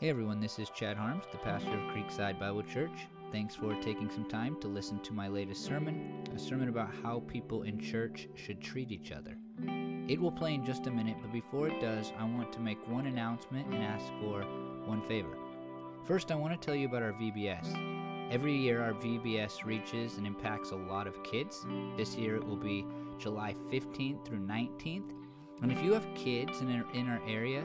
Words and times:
Hey 0.00 0.10
everyone, 0.10 0.38
this 0.38 0.60
is 0.60 0.70
Chad 0.70 0.96
Harms, 0.96 1.24
the 1.32 1.38
pastor 1.38 1.74
of 1.74 1.92
Creekside 1.92 2.38
Bible 2.38 2.62
Church. 2.62 3.08
Thanks 3.32 3.56
for 3.56 3.74
taking 3.82 4.08
some 4.08 4.26
time 4.26 4.54
to 4.60 4.68
listen 4.68 5.00
to 5.00 5.12
my 5.12 5.26
latest 5.26 5.64
sermon, 5.64 6.22
a 6.32 6.38
sermon 6.38 6.68
about 6.68 6.90
how 7.02 7.24
people 7.26 7.64
in 7.64 7.80
church 7.80 8.28
should 8.36 8.60
treat 8.60 8.92
each 8.92 9.10
other. 9.10 9.36
It 10.06 10.20
will 10.20 10.30
play 10.30 10.54
in 10.54 10.64
just 10.64 10.86
a 10.86 10.90
minute, 10.92 11.16
but 11.20 11.32
before 11.32 11.66
it 11.66 11.80
does, 11.80 12.12
I 12.16 12.22
want 12.22 12.52
to 12.52 12.60
make 12.60 12.78
one 12.86 13.06
announcement 13.06 13.66
and 13.74 13.82
ask 13.82 14.06
for 14.20 14.42
one 14.84 15.02
favor. 15.08 15.36
First, 16.04 16.30
I 16.30 16.36
want 16.36 16.52
to 16.52 16.64
tell 16.64 16.76
you 16.76 16.86
about 16.86 17.02
our 17.02 17.14
VBS. 17.14 18.32
Every 18.32 18.56
year, 18.56 18.80
our 18.80 18.92
VBS 18.92 19.64
reaches 19.64 20.16
and 20.16 20.28
impacts 20.28 20.70
a 20.70 20.76
lot 20.76 21.08
of 21.08 21.24
kids. 21.24 21.66
This 21.96 22.14
year, 22.14 22.36
it 22.36 22.46
will 22.46 22.54
be 22.54 22.86
July 23.18 23.56
15th 23.68 24.24
through 24.24 24.46
19th. 24.46 25.10
And 25.60 25.72
if 25.72 25.82
you 25.82 25.92
have 25.92 26.06
kids 26.14 26.60
in 26.60 26.70
our, 26.70 26.88
in 26.94 27.08
our 27.08 27.20
area, 27.26 27.64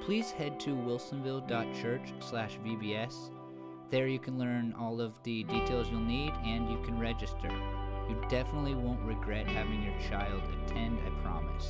please 0.00 0.30
head 0.30 0.58
to 0.58 0.70
wilsonville.church 0.70 2.12
slash 2.20 2.58
VBS. 2.64 3.30
There 3.90 4.08
you 4.08 4.18
can 4.18 4.38
learn 4.38 4.74
all 4.78 5.00
of 5.00 5.22
the 5.24 5.44
details 5.44 5.88
you'll 5.90 6.00
need 6.00 6.32
and 6.44 6.70
you 6.70 6.80
can 6.82 6.98
register. 6.98 7.50
You 8.08 8.16
definitely 8.28 8.74
won't 8.74 9.02
regret 9.02 9.46
having 9.46 9.82
your 9.82 9.94
child 10.08 10.42
attend, 10.64 10.98
I 11.06 11.10
promise. 11.22 11.68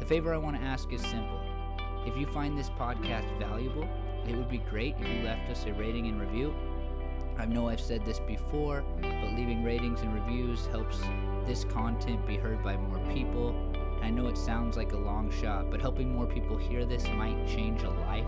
The 0.00 0.06
favor 0.06 0.34
I 0.34 0.38
want 0.38 0.56
to 0.56 0.62
ask 0.62 0.92
is 0.92 1.00
simple. 1.02 1.40
If 2.04 2.16
you 2.16 2.26
find 2.26 2.58
this 2.58 2.70
podcast 2.70 3.38
valuable, 3.38 3.88
it 4.26 4.34
would 4.34 4.50
be 4.50 4.58
great 4.58 4.96
if 4.98 5.08
you 5.08 5.22
left 5.22 5.48
us 5.48 5.64
a 5.66 5.72
rating 5.74 6.08
and 6.08 6.20
review. 6.20 6.54
I 7.38 7.46
know 7.46 7.68
I've 7.68 7.80
said 7.80 8.04
this 8.04 8.20
before, 8.20 8.84
but 9.00 9.32
leaving 9.34 9.64
ratings 9.64 10.00
and 10.00 10.12
reviews 10.12 10.66
helps 10.66 10.98
this 11.46 11.64
content 11.64 12.26
be 12.26 12.36
heard 12.36 12.62
by 12.62 12.76
more 12.76 12.98
people 13.12 13.54
I 14.04 14.10
know 14.10 14.28
it 14.28 14.36
sounds 14.36 14.76
like 14.76 14.92
a 14.92 14.98
long 14.98 15.30
shot, 15.30 15.70
but 15.70 15.80
helping 15.80 16.12
more 16.12 16.26
people 16.26 16.58
hear 16.58 16.84
this 16.84 17.08
might 17.08 17.48
change 17.48 17.84
a 17.84 17.88
life. 17.88 18.26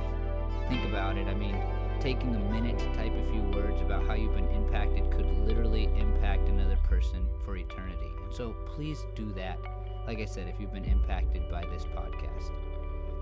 Think 0.71 0.87
about 0.87 1.19
it. 1.19 1.29
I 1.29 1.35
mean, 1.35 1.55
taking 2.01 2.35
a 2.35 2.39
minute 2.39 2.79
to 2.79 2.87
type 2.95 3.13
a 3.13 3.31
few 3.31 3.43
words 3.55 3.83
about 3.83 4.07
how 4.07 4.15
you've 4.15 4.35
been 4.35 4.49
impacted 4.49 5.11
could 5.11 5.27
literally 5.47 5.85
impact 5.99 6.49
another 6.49 6.79
person 6.85 7.29
for 7.45 7.59
eternity. 7.59 8.11
And 8.25 8.35
so 8.35 8.57
please 8.65 9.05
do 9.15 9.31
that. 9.33 9.59
Like 10.07 10.19
I 10.19 10.25
said, 10.25 10.49
if 10.49 10.59
you've 10.59 10.73
been 10.73 10.87
impacted 10.87 11.51
by 11.51 11.67
this 11.67 11.85
podcast. 11.85 12.53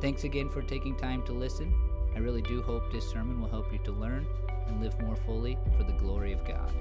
Thanks 0.00 0.22
again 0.22 0.48
for 0.48 0.62
taking 0.62 0.96
time 0.96 1.24
to 1.24 1.32
listen. 1.32 1.74
I 2.14 2.20
really 2.20 2.42
do 2.42 2.62
hope 2.62 2.92
this 2.92 3.10
sermon 3.10 3.40
will 3.40 3.48
help 3.48 3.72
you 3.72 3.80
to 3.80 3.90
learn 3.90 4.28
and 4.68 4.80
live 4.80 4.96
more 5.00 5.16
fully 5.16 5.58
for 5.76 5.82
the 5.82 5.92
glory 5.94 6.32
of 6.32 6.46
God. 6.46 6.72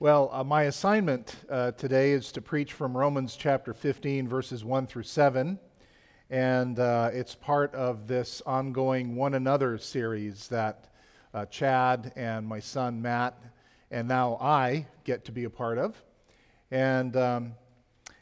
Well, 0.00 0.30
uh, 0.32 0.44
my 0.44 0.62
assignment 0.62 1.34
uh, 1.50 1.72
today 1.72 2.12
is 2.12 2.30
to 2.30 2.40
preach 2.40 2.72
from 2.72 2.96
Romans 2.96 3.34
chapter 3.34 3.74
15, 3.74 4.28
verses 4.28 4.64
1 4.64 4.86
through 4.86 5.02
7. 5.02 5.58
And 6.30 6.78
uh, 6.78 7.10
it's 7.12 7.34
part 7.34 7.74
of 7.74 8.06
this 8.06 8.40
ongoing 8.46 9.16
One 9.16 9.34
Another 9.34 9.76
series 9.76 10.46
that 10.48 10.84
uh, 11.34 11.46
Chad 11.46 12.12
and 12.14 12.46
my 12.46 12.60
son 12.60 13.02
Matt, 13.02 13.42
and 13.90 14.06
now 14.06 14.36
I 14.40 14.86
get 15.02 15.24
to 15.24 15.32
be 15.32 15.42
a 15.42 15.50
part 15.50 15.78
of. 15.78 16.00
And 16.70 17.16
um, 17.16 17.54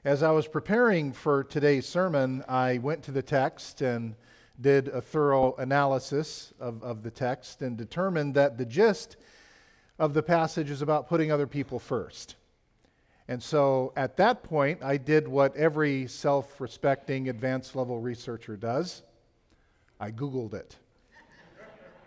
as 0.02 0.22
I 0.22 0.30
was 0.30 0.48
preparing 0.48 1.12
for 1.12 1.44
today's 1.44 1.86
sermon, 1.86 2.42
I 2.48 2.78
went 2.78 3.02
to 3.02 3.10
the 3.10 3.20
text 3.20 3.82
and 3.82 4.14
did 4.58 4.88
a 4.88 5.02
thorough 5.02 5.54
analysis 5.58 6.54
of, 6.58 6.82
of 6.82 7.02
the 7.02 7.10
text 7.10 7.60
and 7.60 7.76
determined 7.76 8.32
that 8.32 8.56
the 8.56 8.64
gist 8.64 9.18
of 9.98 10.14
the 10.14 10.22
passage 10.22 10.70
is 10.70 10.82
about 10.82 11.08
putting 11.08 11.32
other 11.32 11.46
people 11.46 11.78
first. 11.78 12.36
And 13.28 13.42
so 13.42 13.92
at 13.96 14.16
that 14.18 14.42
point, 14.42 14.82
I 14.82 14.98
did 14.98 15.26
what 15.26 15.56
every 15.56 16.06
self 16.06 16.60
respecting 16.60 17.28
advanced 17.28 17.74
level 17.74 17.98
researcher 17.98 18.56
does 18.56 19.02
I 19.98 20.10
Googled 20.10 20.54
it. 20.54 20.76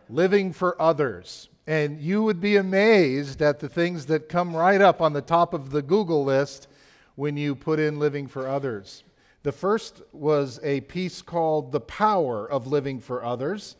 Living 0.09 0.53
for 0.53 0.79
others. 0.81 1.49
And 1.67 1.99
you 1.99 2.23
would 2.23 2.41
be 2.41 2.55
amazed 2.55 3.41
at 3.41 3.59
the 3.59 3.69
things 3.69 4.07
that 4.07 4.29
come 4.29 4.55
right 4.55 4.81
up 4.81 5.01
on 5.01 5.13
the 5.13 5.21
top 5.21 5.53
of 5.53 5.69
the 5.71 5.81
Google 5.81 6.23
list 6.23 6.67
when 7.15 7.37
you 7.37 7.53
put 7.53 7.79
in 7.79 7.99
living 7.99 8.27
for 8.27 8.47
others. 8.47 9.03
The 9.43 9.51
first 9.51 10.01
was 10.11 10.59
a 10.63 10.81
piece 10.81 11.21
called 11.21 11.71
The 11.71 11.79
Power 11.79 12.49
of 12.49 12.67
Living 12.67 12.99
for 12.99 13.23
Others. 13.23 13.75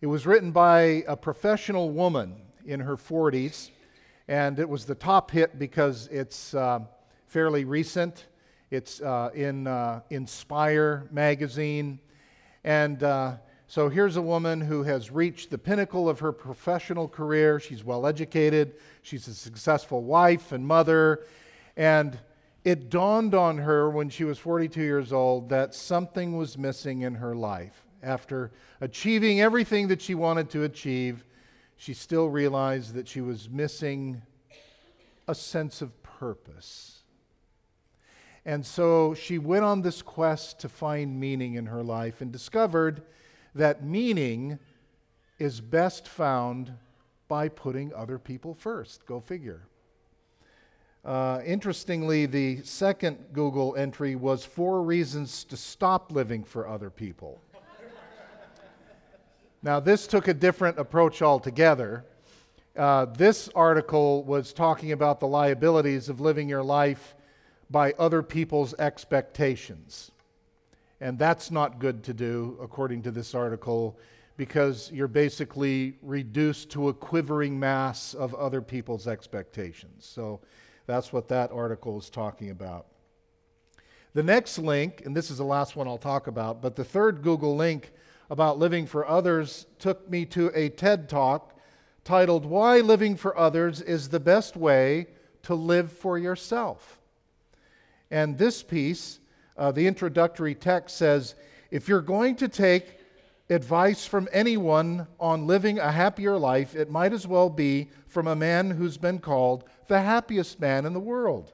It 0.00 0.06
was 0.06 0.26
written 0.26 0.52
by 0.52 1.04
a 1.06 1.16
professional 1.16 1.90
woman 1.90 2.36
in 2.68 2.80
her 2.80 2.96
40s, 2.96 3.70
and 4.28 4.58
it 4.58 4.68
was 4.68 4.84
the 4.84 4.94
top 4.94 5.30
hit 5.30 5.58
because 5.58 6.06
it's 6.12 6.54
uh, 6.54 6.80
fairly 7.26 7.64
recent. 7.64 8.26
It's 8.70 9.00
uh, 9.00 9.30
in 9.34 9.66
uh, 9.66 10.02
Inspire 10.10 11.08
magazine. 11.10 11.98
And 12.64 13.02
uh, 13.02 13.36
so 13.66 13.88
here's 13.88 14.16
a 14.16 14.22
woman 14.22 14.60
who 14.60 14.82
has 14.82 15.10
reached 15.10 15.50
the 15.50 15.56
pinnacle 15.56 16.10
of 16.10 16.20
her 16.20 16.32
professional 16.32 17.08
career. 17.08 17.58
She's 17.58 17.82
well 17.82 18.06
educated, 18.06 18.74
she's 19.02 19.26
a 19.28 19.34
successful 19.34 20.02
wife 20.02 20.52
and 20.52 20.66
mother. 20.66 21.24
And 21.76 22.18
it 22.64 22.90
dawned 22.90 23.34
on 23.34 23.56
her 23.56 23.88
when 23.88 24.10
she 24.10 24.24
was 24.24 24.38
42 24.38 24.82
years 24.82 25.10
old 25.10 25.48
that 25.48 25.74
something 25.74 26.36
was 26.36 26.58
missing 26.58 27.00
in 27.00 27.14
her 27.14 27.34
life. 27.34 27.86
After 28.02 28.52
achieving 28.82 29.40
everything 29.40 29.88
that 29.88 30.02
she 30.02 30.14
wanted 30.14 30.50
to 30.50 30.64
achieve, 30.64 31.24
she 31.78 31.94
still 31.94 32.28
realized 32.28 32.94
that 32.94 33.08
she 33.08 33.20
was 33.20 33.48
missing 33.48 34.20
a 35.28 35.34
sense 35.34 35.80
of 35.80 36.02
purpose. 36.02 37.02
And 38.44 38.66
so 38.66 39.14
she 39.14 39.38
went 39.38 39.64
on 39.64 39.82
this 39.82 40.02
quest 40.02 40.58
to 40.60 40.68
find 40.68 41.18
meaning 41.20 41.54
in 41.54 41.66
her 41.66 41.82
life 41.82 42.20
and 42.20 42.32
discovered 42.32 43.02
that 43.54 43.84
meaning 43.84 44.58
is 45.38 45.60
best 45.60 46.08
found 46.08 46.72
by 47.28 47.48
putting 47.48 47.94
other 47.94 48.18
people 48.18 48.54
first. 48.54 49.06
Go 49.06 49.20
figure. 49.20 49.62
Uh, 51.04 51.40
interestingly, 51.46 52.26
the 52.26 52.60
second 52.62 53.18
Google 53.32 53.76
entry 53.76 54.16
was 54.16 54.44
four 54.44 54.82
reasons 54.82 55.44
to 55.44 55.56
stop 55.56 56.10
living 56.10 56.42
for 56.42 56.66
other 56.66 56.90
people. 56.90 57.40
Now, 59.62 59.80
this 59.80 60.06
took 60.06 60.28
a 60.28 60.34
different 60.34 60.78
approach 60.78 61.20
altogether. 61.20 62.04
Uh, 62.76 63.06
this 63.06 63.48
article 63.54 64.22
was 64.22 64.52
talking 64.52 64.92
about 64.92 65.18
the 65.18 65.26
liabilities 65.26 66.08
of 66.08 66.20
living 66.20 66.48
your 66.48 66.62
life 66.62 67.16
by 67.70 67.92
other 67.98 68.22
people's 68.22 68.74
expectations. 68.78 70.12
And 71.00 71.18
that's 71.18 71.50
not 71.50 71.80
good 71.80 72.04
to 72.04 72.14
do, 72.14 72.56
according 72.60 73.02
to 73.02 73.10
this 73.10 73.34
article, 73.34 73.98
because 74.36 74.90
you're 74.92 75.08
basically 75.08 75.96
reduced 76.02 76.70
to 76.70 76.88
a 76.88 76.94
quivering 76.94 77.58
mass 77.58 78.14
of 78.14 78.34
other 78.34 78.62
people's 78.62 79.08
expectations. 79.08 80.06
So 80.06 80.40
that's 80.86 81.12
what 81.12 81.28
that 81.28 81.50
article 81.50 81.98
is 81.98 82.08
talking 82.08 82.50
about. 82.50 82.86
The 84.14 84.22
next 84.22 84.58
link, 84.58 85.02
and 85.04 85.16
this 85.16 85.30
is 85.30 85.38
the 85.38 85.44
last 85.44 85.76
one 85.76 85.86
I'll 85.88 85.98
talk 85.98 86.28
about, 86.28 86.62
but 86.62 86.76
the 86.76 86.84
third 86.84 87.22
Google 87.22 87.56
link 87.56 87.92
about 88.30 88.58
living 88.58 88.86
for 88.86 89.06
others 89.06 89.66
took 89.78 90.08
me 90.10 90.24
to 90.26 90.50
a 90.54 90.68
TED 90.68 91.08
talk 91.08 91.58
titled 92.04 92.44
Why 92.44 92.80
Living 92.80 93.16
for 93.16 93.36
Others 93.36 93.80
is 93.80 94.08
the 94.08 94.20
Best 94.20 94.56
Way 94.56 95.06
to 95.42 95.54
Live 95.54 95.92
for 95.92 96.18
Yourself. 96.18 96.98
And 98.10 98.38
this 98.38 98.62
piece, 98.62 99.20
uh, 99.56 99.72
the 99.72 99.86
introductory 99.86 100.54
text 100.54 100.96
says 100.96 101.34
if 101.70 101.88
you're 101.88 102.00
going 102.00 102.36
to 102.36 102.48
take 102.48 102.98
advice 103.50 104.06
from 104.06 104.28
anyone 104.32 105.06
on 105.18 105.46
living 105.46 105.78
a 105.78 105.90
happier 105.90 106.36
life, 106.38 106.74
it 106.74 106.90
might 106.90 107.12
as 107.12 107.26
well 107.26 107.50
be 107.50 107.88
from 108.06 108.26
a 108.26 108.36
man 108.36 108.70
who's 108.70 108.98
been 108.98 109.18
called 109.18 109.64
the 109.88 110.00
happiest 110.00 110.60
man 110.60 110.84
in 110.86 110.92
the 110.92 111.00
world. 111.00 111.52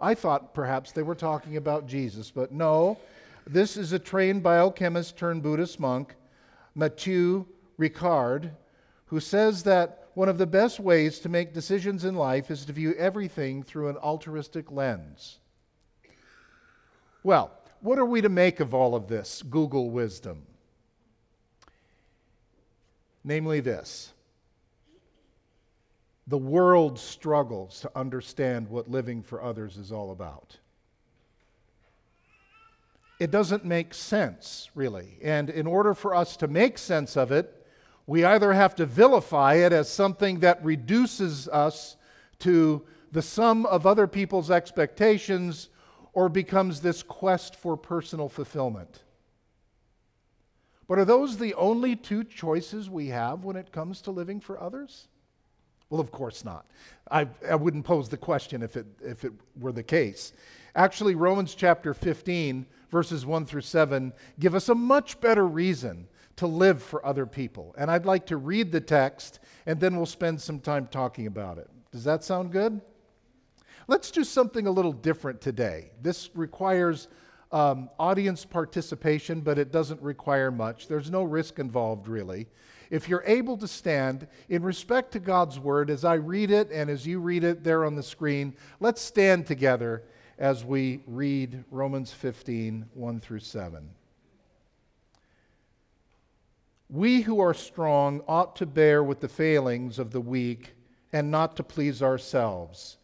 I 0.00 0.14
thought 0.14 0.54
perhaps 0.54 0.92
they 0.92 1.02
were 1.02 1.14
talking 1.14 1.56
about 1.56 1.86
Jesus, 1.86 2.30
but 2.30 2.52
no, 2.52 2.98
this 3.46 3.76
is 3.76 3.92
a 3.92 3.98
trained 3.98 4.42
biochemist 4.42 5.16
turned 5.16 5.42
Buddhist 5.42 5.80
monk, 5.80 6.14
Matthieu 6.74 7.46
Ricard, 7.78 8.52
who 9.06 9.20
says 9.20 9.62
that 9.64 10.08
one 10.14 10.28
of 10.28 10.38
the 10.38 10.46
best 10.46 10.80
ways 10.80 11.18
to 11.20 11.28
make 11.28 11.54
decisions 11.54 12.04
in 12.04 12.14
life 12.14 12.50
is 12.50 12.64
to 12.64 12.72
view 12.72 12.94
everything 12.94 13.62
through 13.62 13.88
an 13.88 13.96
altruistic 13.96 14.70
lens. 14.70 15.38
Well, 17.22 17.52
what 17.80 17.98
are 17.98 18.04
we 18.04 18.20
to 18.20 18.28
make 18.28 18.60
of 18.60 18.74
all 18.74 18.94
of 18.94 19.08
this 19.08 19.42
Google 19.42 19.90
wisdom? 19.90 20.46
Namely, 23.24 23.60
this 23.60 24.12
the 26.26 26.38
world 26.38 26.98
struggles 26.98 27.80
to 27.80 27.90
understand 27.96 28.68
what 28.68 28.88
living 28.88 29.20
for 29.20 29.42
others 29.42 29.76
is 29.76 29.90
all 29.90 30.12
about 30.12 30.56
it 33.20 33.30
doesn't 33.30 33.66
make 33.66 33.92
sense, 33.92 34.70
really. 34.74 35.18
And 35.22 35.50
in 35.50 35.66
order 35.66 35.92
for 35.92 36.14
us 36.14 36.38
to 36.38 36.48
make 36.48 36.78
sense 36.78 37.18
of 37.18 37.30
it, 37.30 37.66
we 38.06 38.24
either 38.24 38.54
have 38.54 38.74
to 38.76 38.86
vilify 38.86 39.54
it 39.54 39.72
as 39.72 39.88
something 39.90 40.40
that 40.40 40.64
reduces 40.64 41.46
us 41.48 41.96
to 42.40 42.82
the 43.12 43.20
sum 43.20 43.66
of 43.66 43.86
other 43.86 44.06
people's 44.06 44.50
expectations 44.50 45.68
or 46.14 46.30
becomes 46.30 46.80
this 46.80 47.02
quest 47.02 47.54
for 47.54 47.76
personal 47.76 48.28
fulfillment. 48.28 49.02
But 50.88 50.98
are 50.98 51.04
those 51.04 51.36
the 51.36 51.54
only 51.54 51.94
two 51.96 52.24
choices 52.24 52.88
we 52.88 53.08
have 53.08 53.44
when 53.44 53.54
it 53.54 53.70
comes 53.70 54.00
to 54.02 54.10
living 54.10 54.40
for 54.40 54.60
others? 54.60 55.08
Well, 55.90 56.00
of 56.00 56.10
course 56.10 56.44
not. 56.44 56.66
I, 57.10 57.28
I 57.48 57.56
wouldn't 57.56 57.84
pose 57.84 58.08
the 58.08 58.16
question 58.16 58.62
if 58.62 58.76
it, 58.76 58.86
if 59.04 59.24
it 59.24 59.32
were 59.60 59.72
the 59.72 59.82
case. 59.82 60.32
Actually, 60.74 61.16
Romans 61.16 61.54
chapter 61.54 61.92
15, 61.92 62.64
verses 62.90 63.24
1 63.24 63.46
through 63.46 63.60
7, 63.62 64.12
give 64.38 64.54
us 64.54 64.68
a 64.68 64.74
much 64.74 65.20
better 65.20 65.46
reason 65.46 66.08
to 66.36 66.46
live 66.46 66.82
for 66.82 67.04
other 67.04 67.26
people. 67.26 67.74
And 67.78 67.90
I'd 67.90 68.06
like 68.06 68.26
to 68.26 68.36
read 68.36 68.72
the 68.72 68.80
text, 68.80 69.40
and 69.66 69.78
then 69.78 69.96
we'll 69.96 70.06
spend 70.06 70.40
some 70.40 70.60
time 70.60 70.86
talking 70.86 71.26
about 71.26 71.58
it. 71.58 71.68
Does 71.92 72.04
that 72.04 72.24
sound 72.24 72.52
good? 72.52 72.80
Let's 73.88 74.10
do 74.10 74.24
something 74.24 74.66
a 74.66 74.70
little 74.70 74.92
different 74.92 75.40
today. 75.40 75.90
This 76.00 76.30
requires 76.34 77.08
um, 77.52 77.90
audience 77.98 78.44
participation, 78.44 79.40
but 79.40 79.58
it 79.58 79.72
doesn't 79.72 80.00
require 80.00 80.50
much. 80.50 80.86
There's 80.86 81.10
no 81.10 81.24
risk 81.24 81.58
involved, 81.58 82.08
really. 82.08 82.46
If 82.90 83.08
you're 83.08 83.24
able 83.26 83.56
to 83.58 83.68
stand 83.68 84.26
in 84.48 84.62
respect 84.62 85.12
to 85.12 85.18
God's 85.20 85.58
word 85.58 85.90
as 85.90 86.04
I 86.04 86.14
read 86.14 86.50
it 86.50 86.70
and 86.72 86.90
as 86.90 87.06
you 87.06 87.20
read 87.20 87.44
it 87.44 87.62
there 87.62 87.84
on 87.84 87.94
the 87.94 88.02
screen, 88.02 88.54
let's 88.80 89.00
stand 89.00 89.46
together 89.46 90.04
as 90.40 90.64
we 90.64 91.02
read 91.06 91.62
Romans 91.70 92.12
15 92.12 92.86
1 92.94 93.20
through 93.20 93.40
7. 93.40 93.90
We 96.88 97.20
who 97.20 97.38
are 97.40 97.54
strong 97.54 98.22
ought 98.26 98.56
to 98.56 98.66
bear 98.66 99.04
with 99.04 99.20
the 99.20 99.28
failings 99.28 99.98
of 99.98 100.10
the 100.10 100.20
weak 100.20 100.72
and 101.12 101.30
not 101.30 101.56
to 101.56 101.62
please 101.62 102.02
ourselves. 102.02 102.96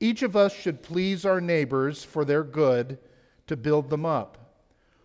Each 0.00 0.22
of 0.22 0.34
us 0.34 0.54
should 0.54 0.82
please 0.82 1.26
our 1.26 1.40
neighbors 1.40 2.04
for 2.04 2.24
their 2.24 2.42
good 2.42 2.98
to 3.46 3.56
build 3.56 3.90
them 3.90 4.06
up. 4.06 4.38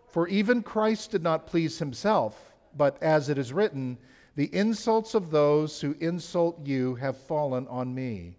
For 0.07 0.27
even 0.29 0.63
Christ 0.63 1.11
did 1.11 1.21
not 1.21 1.47
please 1.47 1.79
himself, 1.79 2.53
but 2.75 3.01
as 3.03 3.27
it 3.27 3.37
is 3.37 3.51
written, 3.51 3.97
the 4.35 4.53
insults 4.55 5.13
of 5.13 5.31
those 5.31 5.81
who 5.81 5.95
insult 5.99 6.65
you 6.65 6.95
have 6.95 7.17
fallen 7.17 7.67
on 7.67 7.93
me. 7.93 8.37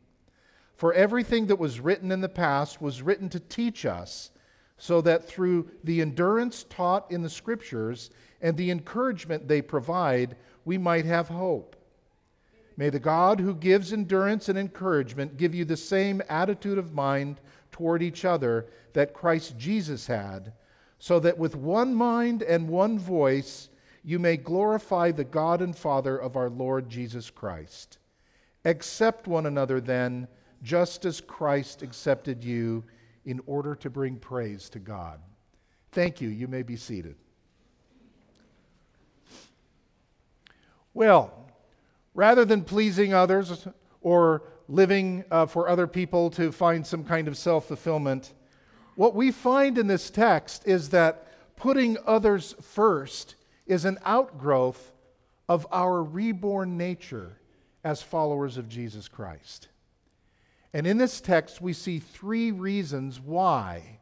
For 0.74 0.92
everything 0.92 1.46
that 1.46 1.58
was 1.58 1.80
written 1.80 2.10
in 2.10 2.20
the 2.20 2.28
past 2.28 2.80
was 2.80 3.02
written 3.02 3.28
to 3.30 3.40
teach 3.40 3.86
us, 3.86 4.30
so 4.76 5.00
that 5.02 5.24
through 5.24 5.70
the 5.84 6.00
endurance 6.00 6.64
taught 6.68 7.10
in 7.10 7.22
the 7.22 7.30
Scriptures 7.30 8.10
and 8.40 8.56
the 8.56 8.70
encouragement 8.70 9.46
they 9.46 9.62
provide, 9.62 10.36
we 10.64 10.76
might 10.76 11.04
have 11.04 11.28
hope. 11.28 11.76
May 12.76 12.90
the 12.90 12.98
God 12.98 13.38
who 13.38 13.54
gives 13.54 13.92
endurance 13.92 14.48
and 14.48 14.58
encouragement 14.58 15.36
give 15.36 15.54
you 15.54 15.64
the 15.64 15.76
same 15.76 16.20
attitude 16.28 16.76
of 16.76 16.92
mind 16.92 17.40
toward 17.70 18.02
each 18.02 18.24
other 18.24 18.66
that 18.94 19.14
Christ 19.14 19.56
Jesus 19.56 20.08
had, 20.08 20.52
so 20.98 21.20
that 21.20 21.38
with 21.38 21.54
one 21.54 21.94
mind 21.94 22.42
and 22.42 22.68
one 22.68 22.98
voice 22.98 23.68
you 24.02 24.18
may 24.18 24.36
glorify 24.36 25.12
the 25.12 25.24
God 25.24 25.62
and 25.62 25.76
Father 25.76 26.16
of 26.18 26.36
our 26.36 26.50
Lord 26.50 26.90
Jesus 26.90 27.30
Christ. 27.30 27.98
Accept 28.64 29.28
one 29.28 29.46
another 29.46 29.80
then, 29.80 30.26
just 30.64 31.04
as 31.04 31.20
Christ 31.20 31.82
accepted 31.82 32.42
you, 32.42 32.82
in 33.24 33.40
order 33.46 33.74
to 33.76 33.90
bring 33.90 34.16
praise 34.16 34.68
to 34.70 34.78
God. 34.78 35.20
Thank 35.92 36.20
you. 36.20 36.28
You 36.28 36.48
may 36.48 36.62
be 36.62 36.76
seated. 36.76 37.16
Well, 40.92 41.32
rather 42.14 42.44
than 42.44 42.62
pleasing 42.62 43.14
others 43.14 43.66
or 44.00 44.42
living 44.68 45.24
uh, 45.30 45.46
for 45.46 45.68
other 45.68 45.86
people 45.86 46.30
to 46.30 46.52
find 46.52 46.86
some 46.86 47.04
kind 47.04 47.28
of 47.28 47.36
self 47.36 47.66
fulfillment, 47.68 48.34
what 48.94 49.14
we 49.14 49.30
find 49.30 49.78
in 49.78 49.86
this 49.86 50.10
text 50.10 50.66
is 50.66 50.90
that 50.90 51.56
putting 51.56 51.96
others 52.06 52.54
first 52.60 53.34
is 53.66 53.84
an 53.84 53.98
outgrowth 54.04 54.92
of 55.48 55.66
our 55.72 56.02
reborn 56.02 56.76
nature 56.76 57.38
as 57.82 58.02
followers 58.02 58.56
of 58.56 58.68
Jesus 58.68 59.08
Christ. 59.08 59.68
And 60.74 60.88
in 60.88 60.98
this 60.98 61.20
text, 61.20 61.60
we 61.62 61.72
see 61.72 62.00
three 62.00 62.50
reasons 62.50 63.20
why 63.20 64.00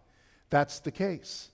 that's 0.49 0.81
the 0.81 0.91
case. 0.91 1.51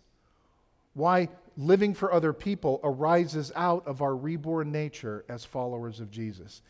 Why 0.95 1.29
living 1.57 1.93
for 1.93 2.13
other 2.13 2.33
people 2.33 2.81
arises 2.85 3.51
out 3.57 3.87
of 3.87 4.01
our 4.01 4.15
reborn 4.15 4.71
nature 4.71 5.25
as 5.29 5.45
followers 5.45 5.99
of 5.99 6.11
Jesus. 6.11 6.63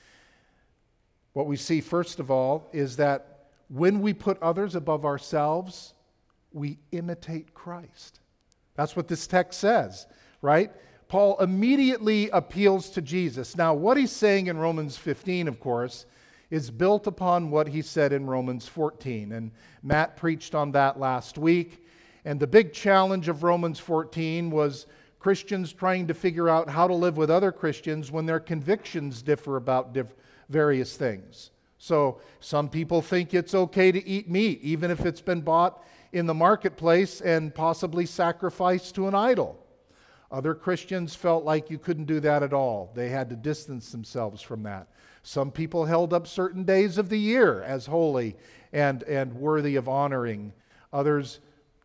What 1.35 1.47
we 1.47 1.57
see, 1.57 1.83
first 1.83 2.21
of 2.21 2.31
all, 2.31 2.69
is 2.73 2.97
that 2.97 3.49
when 3.69 4.01
we 4.01 4.15
put 4.15 4.43
others 4.43 4.75
above 4.75 5.05
ourselves, 5.05 5.93
we 6.51 6.79
imitate 6.91 7.53
Christ. 7.53 8.21
That's 8.77 8.97
what 8.97 9.09
this 9.09 9.27
text 9.27 9.61
says, 9.61 10.07
right? 10.41 10.73
Paul 11.09 11.39
immediately 11.41 12.31
appeals 12.31 12.89
to 12.91 13.03
Jesus. 13.03 13.57
Now, 13.57 13.75
what 13.75 13.99
he's 13.99 14.13
saying 14.13 14.47
in 14.47 14.57
Romans 14.57 14.97
15, 14.97 15.49
of 15.49 15.61
course, 15.61 16.07
is 16.51 16.71
built 16.71 17.07
upon 17.07 17.51
what 17.51 17.69
he 17.69 17.83
said 17.83 18.13
in 18.13 18.27
Romans 18.27 18.67
14. 18.67 19.33
And 19.33 19.51
Matt 19.83 20.17
preached 20.17 20.55
on 20.55 20.73
that 20.73 20.99
last 20.99 21.39
week. 21.39 21.85
And 22.25 22.41
the 22.41 22.47
big 22.47 22.73
challenge 22.73 23.29
of 23.29 23.43
Romans 23.43 23.79
14 23.79 24.51
was 24.51 24.87
Christians 25.19 25.73
trying 25.73 26.07
to 26.07 26.15
figure 26.15 26.49
out 26.49 26.69
how 26.69 26.87
to 26.87 26.95
live 26.95 27.17
with 27.17 27.31
other 27.31 27.53
Christians 27.53 28.11
when 28.11 28.27
their 28.27 28.41
convictions 28.41 29.23
differ 29.23 29.57
about 29.57 29.93
diff- 29.93 30.15
various 30.49 30.97
things. 30.97 31.51
So, 31.79 32.21
some 32.41 32.69
people 32.69 33.03
think 33.03 33.35
it's 33.35 33.55
okay 33.55 33.93
to 33.93 34.05
eat 34.07 34.29
meat, 34.29 34.61
even 34.63 34.91
if 34.91 35.07
it's 35.07 35.21
been 35.21 35.43
bought 35.43 35.85
in 36.13 36.27
the 36.27 36.35
marketplace 36.35 37.21
and 37.21 37.55
possibly 37.55 38.05
sacrificed 38.05 38.95
to 38.97 39.07
an 39.07 39.15
idol. 39.15 39.65
Other 40.31 40.55
Christians 40.55 41.15
felt 41.15 41.45
like 41.45 41.71
you 41.71 41.79
couldn't 41.79 42.05
do 42.05 42.21
that 42.21 42.43
at 42.43 42.53
all. 42.53 42.93
They 42.95 43.09
had 43.09 43.31
to 43.31 43.37
distance 43.37 43.91
themselves 43.91 44.43
from 44.43 44.63
that. 44.65 44.89
Some 45.23 45.51
people 45.51 45.87
held 45.87 46.13
up 46.13 46.27
certain 46.27 46.65
days 46.65 46.99
of 46.99 47.09
the 47.09 47.19
year 47.19 47.63
as 47.63 47.87
holy 47.87 48.37
and, 48.73 49.03
and 49.05 49.33
worthy 49.35 49.77
of 49.77 49.89
honoring. 49.89 50.53
Others 50.93 51.41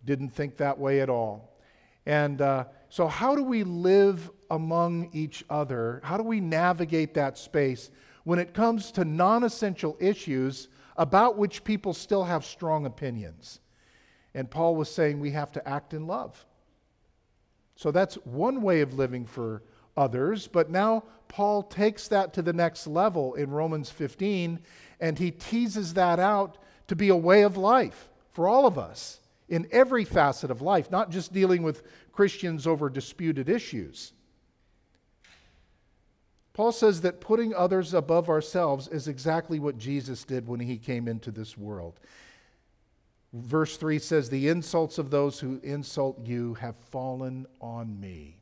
didn't 0.06 0.30
think 0.30 0.58
that 0.58 0.78
way 0.78 1.00
at 1.00 1.10
all. 1.10 1.58
And 2.06 2.42
uh, 2.42 2.66
so, 2.90 3.08
how 3.08 3.36
do 3.36 3.44
we 3.44 3.64
live 3.64 4.30
among 4.52 5.10
each 5.14 5.44
other? 5.50 6.02
How 6.04 6.18
do 6.18 6.24
we 6.24 6.42
navigate 6.42 7.14
that 7.14 7.38
space 7.38 7.90
when 8.26 8.40
it 8.40 8.54
comes 8.54 8.92
to 8.94 9.06
non 9.06 9.44
essential 9.44 9.98
issues 10.00 10.68
about 10.98 11.38
which 11.38 11.64
people 11.64 11.94
still 11.94 12.26
have 12.26 12.44
strong 12.44 12.86
opinions? 12.86 13.62
And 14.36 14.52
Paul 14.52 14.76
was 14.76 14.92
saying 14.92 15.20
we 15.20 15.32
have 15.32 15.52
to 15.54 15.68
act 15.68 15.94
in 15.94 16.08
love. 16.08 16.46
So 17.76 17.92
that's 17.92 18.16
one 18.26 18.62
way 18.62 18.82
of 18.82 18.94
living 18.94 19.26
for 19.26 19.64
others. 19.98 20.48
But 20.48 20.70
now 20.70 21.04
Paul 21.28 21.64
takes 21.64 22.08
that 22.10 22.34
to 22.34 22.42
the 22.42 22.54
next 22.54 22.88
level 22.88 23.34
in 23.36 23.52
Romans 23.52 23.90
15, 23.90 24.60
and 25.00 25.18
he 25.18 25.32
teases 25.32 25.94
that 25.96 26.20
out 26.20 26.58
to 26.88 26.96
be 26.96 27.10
a 27.10 27.16
way 27.16 27.42
of 27.44 27.58
life 27.58 28.10
for 28.32 28.48
all 28.48 28.66
of 28.66 28.78
us 28.78 29.20
in 29.50 29.68
every 29.72 30.06
facet 30.06 30.52
of 30.52 30.62
life, 30.62 30.90
not 30.92 31.12
just 31.12 31.34
dealing 31.34 31.64
with 31.64 31.84
Christians 32.12 32.66
over 32.68 32.90
disputed 32.90 33.50
issues. 33.50 34.14
Paul 36.54 36.72
says 36.72 37.02
that 37.02 37.20
putting 37.20 37.54
others 37.54 37.96
above 37.96 38.30
ourselves 38.30 38.88
is 38.88 39.08
exactly 39.08 39.60
what 39.60 39.78
Jesus 39.78 40.24
did 40.24 40.48
when 40.48 40.60
he 40.60 40.78
came 40.78 41.08
into 41.08 41.32
this 41.32 41.58
world. 41.58 42.00
Verse 43.34 43.78
3 43.78 43.98
says, 43.98 44.30
The 44.30 44.48
insults 44.48 45.00
of 45.00 45.10
those 45.10 45.40
who 45.40 45.60
insult 45.64 46.26
you 46.26 46.54
have 46.56 46.76
fallen 46.76 47.48
on 47.60 48.00
me. 48.00 48.38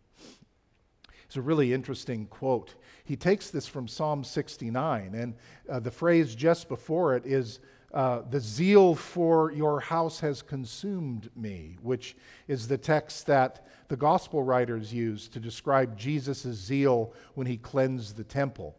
It's 1.26 1.38
a 1.38 1.42
really 1.42 1.74
interesting 1.74 2.26
quote. 2.26 2.76
He 3.06 3.16
takes 3.16 3.50
this 3.50 3.66
from 3.66 3.88
Psalm 3.88 4.26
69, 4.26 5.16
and 5.16 5.34
uh, 5.70 5.80
the 5.80 5.92
phrase 5.92 6.36
just 6.36 6.68
before 6.68 7.16
it 7.16 7.26
is, 7.26 7.60
uh, 7.94 8.24
The 8.30 8.42
zeal 8.42 8.94
for 8.96 9.54
your 9.54 9.80
house 9.80 10.20
has 10.20 10.42
consumed 10.42 11.30
me, 11.38 11.78
which 11.82 12.18
is 12.50 12.68
the 12.68 12.78
text 12.78 13.28
that 13.28 13.68
the 13.88 13.96
gospel 13.96 14.44
writers 14.44 14.94
use 14.94 15.30
to 15.30 15.40
describe 15.40 15.98
Jesus' 15.98 16.58
zeal 16.58 17.14
when 17.36 17.48
he 17.48 17.56
cleansed 17.56 18.18
the 18.18 18.26
temple. 18.26 18.76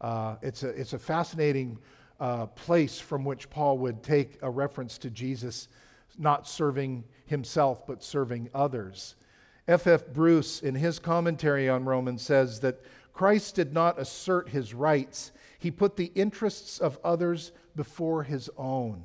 Uh, 0.00 0.36
it's, 0.42 0.64
a, 0.64 0.68
it's 0.70 0.94
a 0.94 0.98
fascinating 0.98 1.78
uh, 2.20 2.46
place 2.46 2.98
from 2.98 3.24
which 3.24 3.50
Paul 3.50 3.78
would 3.78 4.02
take 4.02 4.38
a 4.42 4.50
reference 4.50 4.98
to 4.98 5.10
Jesus 5.10 5.68
not 6.18 6.48
serving 6.48 7.04
himself, 7.26 7.86
but 7.86 8.02
serving 8.02 8.50
others. 8.54 9.14
F. 9.68 9.86
F. 9.86 10.06
Bruce, 10.08 10.60
in 10.60 10.74
his 10.74 10.98
commentary 10.98 11.68
on 11.68 11.84
Romans, 11.84 12.22
says 12.22 12.60
that 12.60 12.82
Christ 13.12 13.54
did 13.54 13.72
not 13.72 13.98
assert 13.98 14.48
his 14.48 14.74
rights, 14.74 15.32
he 15.58 15.70
put 15.70 15.96
the 15.96 16.12
interests 16.14 16.78
of 16.78 16.98
others 17.04 17.52
before 17.76 18.22
his 18.22 18.48
own. 18.56 19.04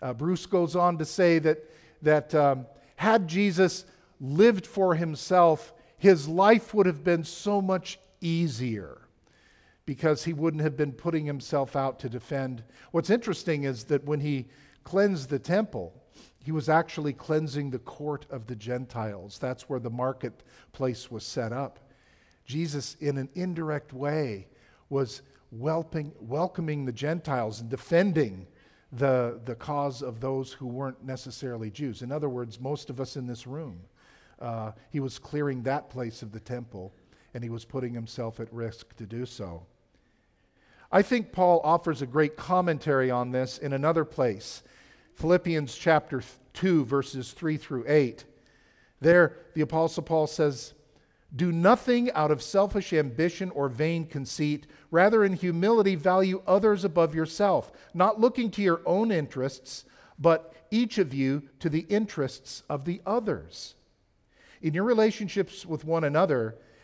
Uh, 0.00 0.12
Bruce 0.12 0.46
goes 0.46 0.74
on 0.74 0.98
to 0.98 1.04
say 1.04 1.38
that, 1.38 1.64
that 2.02 2.34
um, 2.34 2.66
had 2.96 3.28
Jesus 3.28 3.84
lived 4.20 4.66
for 4.66 4.94
himself, 4.94 5.72
his 5.98 6.26
life 6.26 6.74
would 6.74 6.86
have 6.86 7.04
been 7.04 7.24
so 7.24 7.60
much 7.60 7.98
easier 8.20 9.01
because 9.84 10.24
he 10.24 10.32
wouldn't 10.32 10.62
have 10.62 10.76
been 10.76 10.92
putting 10.92 11.26
himself 11.26 11.74
out 11.76 11.98
to 12.00 12.08
defend. 12.08 12.62
What's 12.92 13.10
interesting 13.10 13.64
is 13.64 13.84
that 13.84 14.04
when 14.04 14.20
he 14.20 14.46
cleansed 14.84 15.28
the 15.28 15.38
temple, 15.38 15.92
he 16.44 16.52
was 16.52 16.68
actually 16.68 17.12
cleansing 17.12 17.70
the 17.70 17.78
court 17.78 18.26
of 18.30 18.46
the 18.46 18.56
Gentiles. 18.56 19.38
That's 19.38 19.68
where 19.68 19.80
the 19.80 19.90
marketplace 19.90 21.10
was 21.10 21.24
set 21.24 21.52
up. 21.52 21.78
Jesus, 22.44 22.96
in 23.00 23.16
an 23.18 23.28
indirect 23.34 23.92
way, 23.92 24.48
was 24.88 25.22
welping, 25.56 26.12
welcoming 26.20 26.84
the 26.84 26.92
Gentiles 26.92 27.60
and 27.60 27.70
defending 27.70 28.46
the, 28.92 29.40
the 29.44 29.54
cause 29.54 30.02
of 30.02 30.20
those 30.20 30.52
who 30.52 30.66
weren't 30.66 31.02
necessarily 31.04 31.70
Jews. 31.70 32.02
In 32.02 32.12
other 32.12 32.28
words, 32.28 32.60
most 32.60 32.90
of 32.90 33.00
us 33.00 33.16
in 33.16 33.26
this 33.26 33.46
room, 33.46 33.80
uh, 34.40 34.72
he 34.90 35.00
was 35.00 35.18
clearing 35.18 35.62
that 35.62 35.88
place 35.88 36.22
of 36.22 36.32
the 36.32 36.40
temple 36.40 36.92
and 37.34 37.42
he 37.42 37.50
was 37.50 37.64
putting 37.64 37.94
himself 37.94 38.40
at 38.40 38.52
risk 38.52 38.94
to 38.96 39.06
do 39.06 39.26
so. 39.26 39.62
I 40.90 41.02
think 41.02 41.32
Paul 41.32 41.60
offers 41.64 42.02
a 42.02 42.06
great 42.06 42.36
commentary 42.36 43.10
on 43.10 43.30
this 43.30 43.56
in 43.56 43.72
another 43.72 44.04
place. 44.04 44.62
Philippians 45.14 45.74
chapter 45.74 46.22
2, 46.52 46.84
verses 46.84 47.32
3 47.32 47.56
through 47.56 47.84
8. 47.88 48.24
There, 49.00 49.36
the 49.54 49.62
Apostle 49.62 50.02
Paul 50.02 50.26
says, 50.26 50.74
Do 51.34 51.50
nothing 51.50 52.12
out 52.12 52.30
of 52.30 52.42
selfish 52.42 52.92
ambition 52.92 53.50
or 53.50 53.68
vain 53.68 54.06
conceit. 54.06 54.66
Rather, 54.90 55.24
in 55.24 55.32
humility, 55.32 55.94
value 55.94 56.42
others 56.46 56.84
above 56.84 57.14
yourself, 57.14 57.72
not 57.94 58.20
looking 58.20 58.50
to 58.50 58.62
your 58.62 58.82
own 58.84 59.10
interests, 59.10 59.84
but 60.18 60.54
each 60.70 60.98
of 60.98 61.14
you 61.14 61.42
to 61.60 61.70
the 61.70 61.86
interests 61.88 62.62
of 62.68 62.84
the 62.84 63.00
others. 63.06 63.74
In 64.60 64.74
your 64.74 64.84
relationships 64.84 65.64
with 65.64 65.84
one 65.84 66.04
another, 66.04 66.56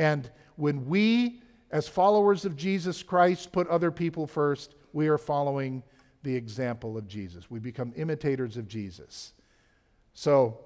And 0.00 0.30
when 0.56 0.86
we, 0.86 1.42
as 1.70 1.86
followers 1.86 2.46
of 2.46 2.56
Jesus 2.56 3.02
Christ, 3.02 3.52
put 3.52 3.68
other 3.68 3.90
people 3.90 4.26
first, 4.26 4.74
we 4.94 5.08
are 5.08 5.18
following 5.18 5.82
the 6.22 6.34
example 6.34 6.96
of 6.96 7.06
Jesus. 7.06 7.50
We 7.50 7.60
become 7.60 7.92
imitators 7.96 8.56
of 8.56 8.66
Jesus. 8.66 9.34
So 10.14 10.58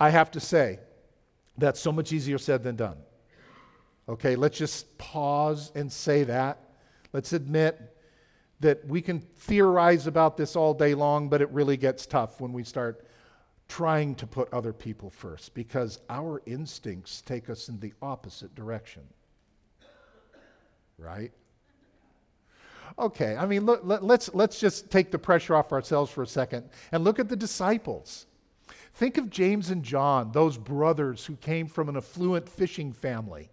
I 0.00 0.10
have 0.10 0.32
to 0.32 0.40
say, 0.40 0.80
that's 1.56 1.80
so 1.80 1.92
much 1.92 2.12
easier 2.12 2.38
said 2.38 2.64
than 2.64 2.74
done. 2.74 2.96
Okay, 4.08 4.34
let's 4.34 4.58
just 4.58 4.98
pause 4.98 5.70
and 5.76 5.90
say 5.90 6.24
that. 6.24 6.58
Let's 7.12 7.32
admit 7.32 7.96
that 8.58 8.84
we 8.84 9.00
can 9.00 9.20
theorize 9.20 10.08
about 10.08 10.36
this 10.36 10.56
all 10.56 10.74
day 10.74 10.94
long, 10.94 11.28
but 11.28 11.40
it 11.40 11.50
really 11.50 11.76
gets 11.76 12.04
tough 12.04 12.40
when 12.40 12.52
we 12.52 12.64
start 12.64 13.06
trying 13.72 14.14
to 14.14 14.26
put 14.26 14.52
other 14.52 14.70
people 14.70 15.08
first 15.08 15.54
because 15.54 15.98
our 16.10 16.42
instincts 16.44 17.22
take 17.22 17.48
us 17.48 17.70
in 17.70 17.80
the 17.80 17.90
opposite 18.02 18.54
direction. 18.54 19.00
Right? 20.98 21.32
Okay, 22.98 23.34
I 23.34 23.46
mean, 23.46 23.64
look, 23.64 23.80
let, 23.82 24.04
let's, 24.04 24.34
let's 24.34 24.60
just 24.60 24.90
take 24.90 25.10
the 25.10 25.18
pressure 25.18 25.56
off 25.56 25.72
ourselves 25.72 26.10
for 26.10 26.22
a 26.22 26.26
second 26.26 26.68
and 26.92 27.02
look 27.02 27.18
at 27.18 27.30
the 27.30 27.36
disciples. 27.36 28.26
Think 28.92 29.16
of 29.16 29.30
James 29.30 29.70
and 29.70 29.82
John, 29.82 30.32
those 30.32 30.58
brothers 30.58 31.24
who 31.24 31.36
came 31.36 31.66
from 31.66 31.88
an 31.88 31.96
affluent 31.96 32.46
fishing 32.50 32.92
family. 32.92 33.48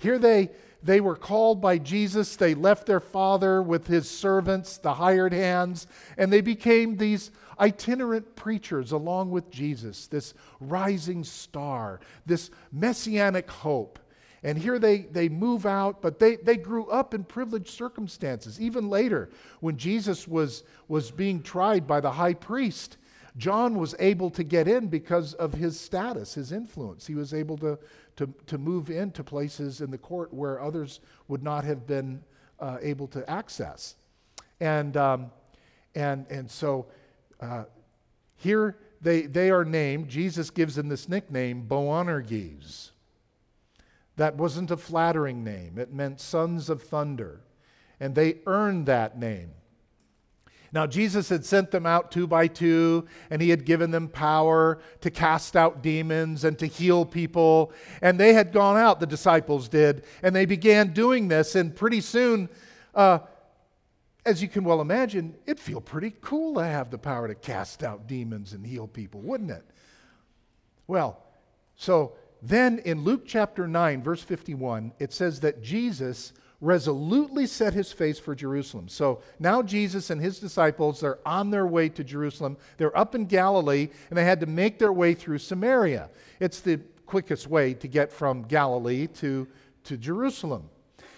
Here 0.00 0.18
they, 0.18 0.50
they 0.82 1.00
were 1.00 1.14
called 1.14 1.60
by 1.60 1.78
Jesus. 1.78 2.36
They 2.36 2.54
left 2.54 2.86
their 2.86 3.00
father 3.00 3.62
with 3.62 3.86
his 3.86 4.08
servants, 4.08 4.78
the 4.78 4.94
hired 4.94 5.32
hands, 5.32 5.86
and 6.16 6.32
they 6.32 6.40
became 6.40 6.96
these 6.96 7.30
itinerant 7.60 8.34
preachers 8.34 8.92
along 8.92 9.30
with 9.30 9.50
Jesus, 9.50 10.06
this 10.06 10.32
rising 10.58 11.22
star, 11.22 12.00
this 12.24 12.50
messianic 12.72 13.50
hope. 13.50 13.98
And 14.42 14.56
here 14.56 14.78
they, 14.78 15.00
they 15.00 15.28
move 15.28 15.66
out, 15.66 16.00
but 16.00 16.18
they, 16.18 16.36
they 16.36 16.56
grew 16.56 16.86
up 16.86 17.12
in 17.12 17.24
privileged 17.24 17.68
circumstances. 17.68 18.58
Even 18.58 18.88
later, 18.88 19.28
when 19.60 19.76
Jesus 19.76 20.26
was, 20.26 20.64
was 20.88 21.10
being 21.10 21.42
tried 21.42 21.86
by 21.86 22.00
the 22.00 22.10
high 22.10 22.32
priest, 22.32 22.96
John 23.36 23.78
was 23.78 23.94
able 23.98 24.30
to 24.30 24.42
get 24.42 24.66
in 24.66 24.88
because 24.88 25.34
of 25.34 25.52
his 25.52 25.78
status, 25.78 26.34
his 26.34 26.52
influence. 26.52 27.06
He 27.06 27.14
was 27.14 27.34
able 27.34 27.58
to, 27.58 27.78
to, 28.20 28.28
to 28.44 28.58
move 28.58 28.90
into 28.90 29.24
places 29.24 29.80
in 29.80 29.90
the 29.90 29.96
court 29.96 30.30
where 30.34 30.60
others 30.60 31.00
would 31.28 31.42
not 31.42 31.64
have 31.64 31.86
been 31.86 32.22
uh, 32.58 32.76
able 32.82 33.06
to 33.06 33.28
access. 33.30 33.94
And, 34.60 34.94
um, 34.98 35.30
and, 35.94 36.26
and 36.28 36.50
so 36.50 36.84
uh, 37.40 37.64
here 38.36 38.76
they, 39.00 39.22
they 39.22 39.50
are 39.50 39.64
named, 39.64 40.10
Jesus 40.10 40.50
gives 40.50 40.74
them 40.74 40.90
this 40.90 41.08
nickname, 41.08 41.66
Boanerges. 41.66 42.90
That 44.16 44.36
wasn't 44.36 44.70
a 44.70 44.76
flattering 44.76 45.42
name, 45.42 45.78
it 45.78 45.90
meant 45.90 46.20
sons 46.20 46.68
of 46.68 46.82
thunder. 46.82 47.40
And 48.00 48.14
they 48.14 48.40
earned 48.44 48.84
that 48.84 49.18
name. 49.18 49.52
Now, 50.72 50.86
Jesus 50.86 51.28
had 51.28 51.44
sent 51.44 51.70
them 51.70 51.84
out 51.84 52.12
two 52.12 52.26
by 52.26 52.46
two, 52.46 53.06
and 53.28 53.42
he 53.42 53.50
had 53.50 53.64
given 53.64 53.90
them 53.90 54.08
power 54.08 54.80
to 55.00 55.10
cast 55.10 55.56
out 55.56 55.82
demons 55.82 56.44
and 56.44 56.58
to 56.60 56.66
heal 56.66 57.04
people. 57.04 57.72
And 58.02 58.20
they 58.20 58.32
had 58.32 58.52
gone 58.52 58.76
out, 58.76 59.00
the 59.00 59.06
disciples 59.06 59.68
did, 59.68 60.04
and 60.22 60.34
they 60.34 60.46
began 60.46 60.92
doing 60.92 61.26
this. 61.26 61.56
And 61.56 61.74
pretty 61.74 62.00
soon, 62.00 62.48
uh, 62.94 63.20
as 64.24 64.40
you 64.42 64.48
can 64.48 64.62
well 64.62 64.80
imagine, 64.80 65.34
it'd 65.46 65.58
feel 65.58 65.80
pretty 65.80 66.14
cool 66.20 66.54
to 66.54 66.64
have 66.64 66.90
the 66.90 66.98
power 66.98 67.26
to 67.26 67.34
cast 67.34 67.82
out 67.82 68.06
demons 68.06 68.52
and 68.52 68.64
heal 68.64 68.86
people, 68.86 69.20
wouldn't 69.20 69.50
it? 69.50 69.64
Well, 70.86 71.22
so 71.74 72.14
then 72.42 72.78
in 72.80 73.02
Luke 73.02 73.22
chapter 73.26 73.66
9, 73.66 74.02
verse 74.02 74.22
51, 74.22 74.92
it 74.98 75.12
says 75.12 75.40
that 75.40 75.62
Jesus 75.62 76.32
resolutely 76.60 77.46
set 77.46 77.72
his 77.72 77.90
face 77.90 78.18
for 78.18 78.34
Jerusalem. 78.34 78.88
So 78.88 79.22
now 79.38 79.62
Jesus 79.62 80.10
and 80.10 80.20
his 80.20 80.38
disciples 80.38 81.02
are 81.02 81.18
on 81.24 81.50
their 81.50 81.66
way 81.66 81.88
to 81.88 82.04
Jerusalem. 82.04 82.56
They're 82.76 82.96
up 82.96 83.14
in 83.14 83.26
Galilee, 83.26 83.88
and 84.10 84.18
they 84.18 84.24
had 84.24 84.40
to 84.40 84.46
make 84.46 84.78
their 84.78 84.92
way 84.92 85.14
through 85.14 85.38
Samaria. 85.38 86.10
It's 86.38 86.60
the 86.60 86.80
quickest 87.06 87.46
way 87.46 87.74
to 87.74 87.88
get 87.88 88.12
from 88.12 88.42
Galilee 88.42 89.06
to, 89.06 89.48
to 89.84 89.96
Jerusalem 89.96 90.68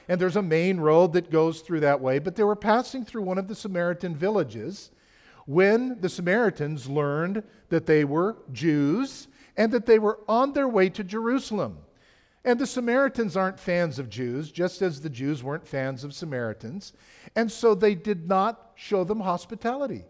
and 0.09 0.21
there's 0.21 0.37
a 0.37 0.43
main 0.43 0.81
road 0.81 1.13
that 1.13 1.31
goes 1.31 1.61
through 1.61 1.81
that 1.81 2.01
way, 2.01 2.19
but 2.19 2.37
they 2.37 2.43
were 2.43 2.57
passing 2.57 3.05
through 3.05 3.23
one 3.23 3.39
of 3.39 3.49
the 3.49 3.55
Samaritan 3.55 4.15
villages 4.15 4.91
when 5.47 6.01
the 6.01 6.09
Samaritans 6.09 6.89
learned 6.89 7.43
that 7.69 7.87
they 7.87 8.05
were 8.05 8.37
Jews 8.53 9.29
and 9.57 9.73
that 9.73 9.87
they 9.87 9.99
were 9.99 10.19
on 10.29 10.53
their 10.53 10.69
way 10.69 10.89
to 10.91 11.05
Jerusalem. 11.05 11.79
And 12.45 12.59
the 12.59 12.67
Samaritans 12.67 13.37
aren't 13.37 13.61
fans 13.61 13.99
of 13.99 14.09
Jews, 14.09 14.51
just 14.51 14.83
as 14.83 15.01
the 15.01 15.11
Jews 15.11 15.43
weren't 15.43 15.67
fans 15.67 16.03
of 16.03 16.13
Samaritans. 16.13 16.93
And 17.37 17.51
so 17.51 17.75
they 17.75 17.95
did 17.95 18.29
not 18.29 18.73
show 18.75 19.05
them 19.05 19.21
hospitality. 19.21 20.05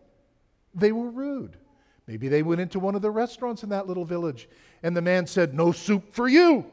They 0.75 0.93
were 0.93 1.11
rude. 1.11 1.59
Maybe 2.07 2.29
they 2.29 2.43
went 2.43 2.61
into 2.61 2.81
one 2.81 2.95
of 2.95 3.03
the 3.03 3.11
restaurants 3.11 3.63
in 3.63 3.69
that 3.69 3.87
little 3.87 4.05
village, 4.05 4.49
and 4.83 4.97
the 4.97 5.03
man 5.03 5.27
said, 5.27 5.55
No 5.55 5.73
soup 5.73 6.15
for 6.15 6.27
you. 6.27 6.67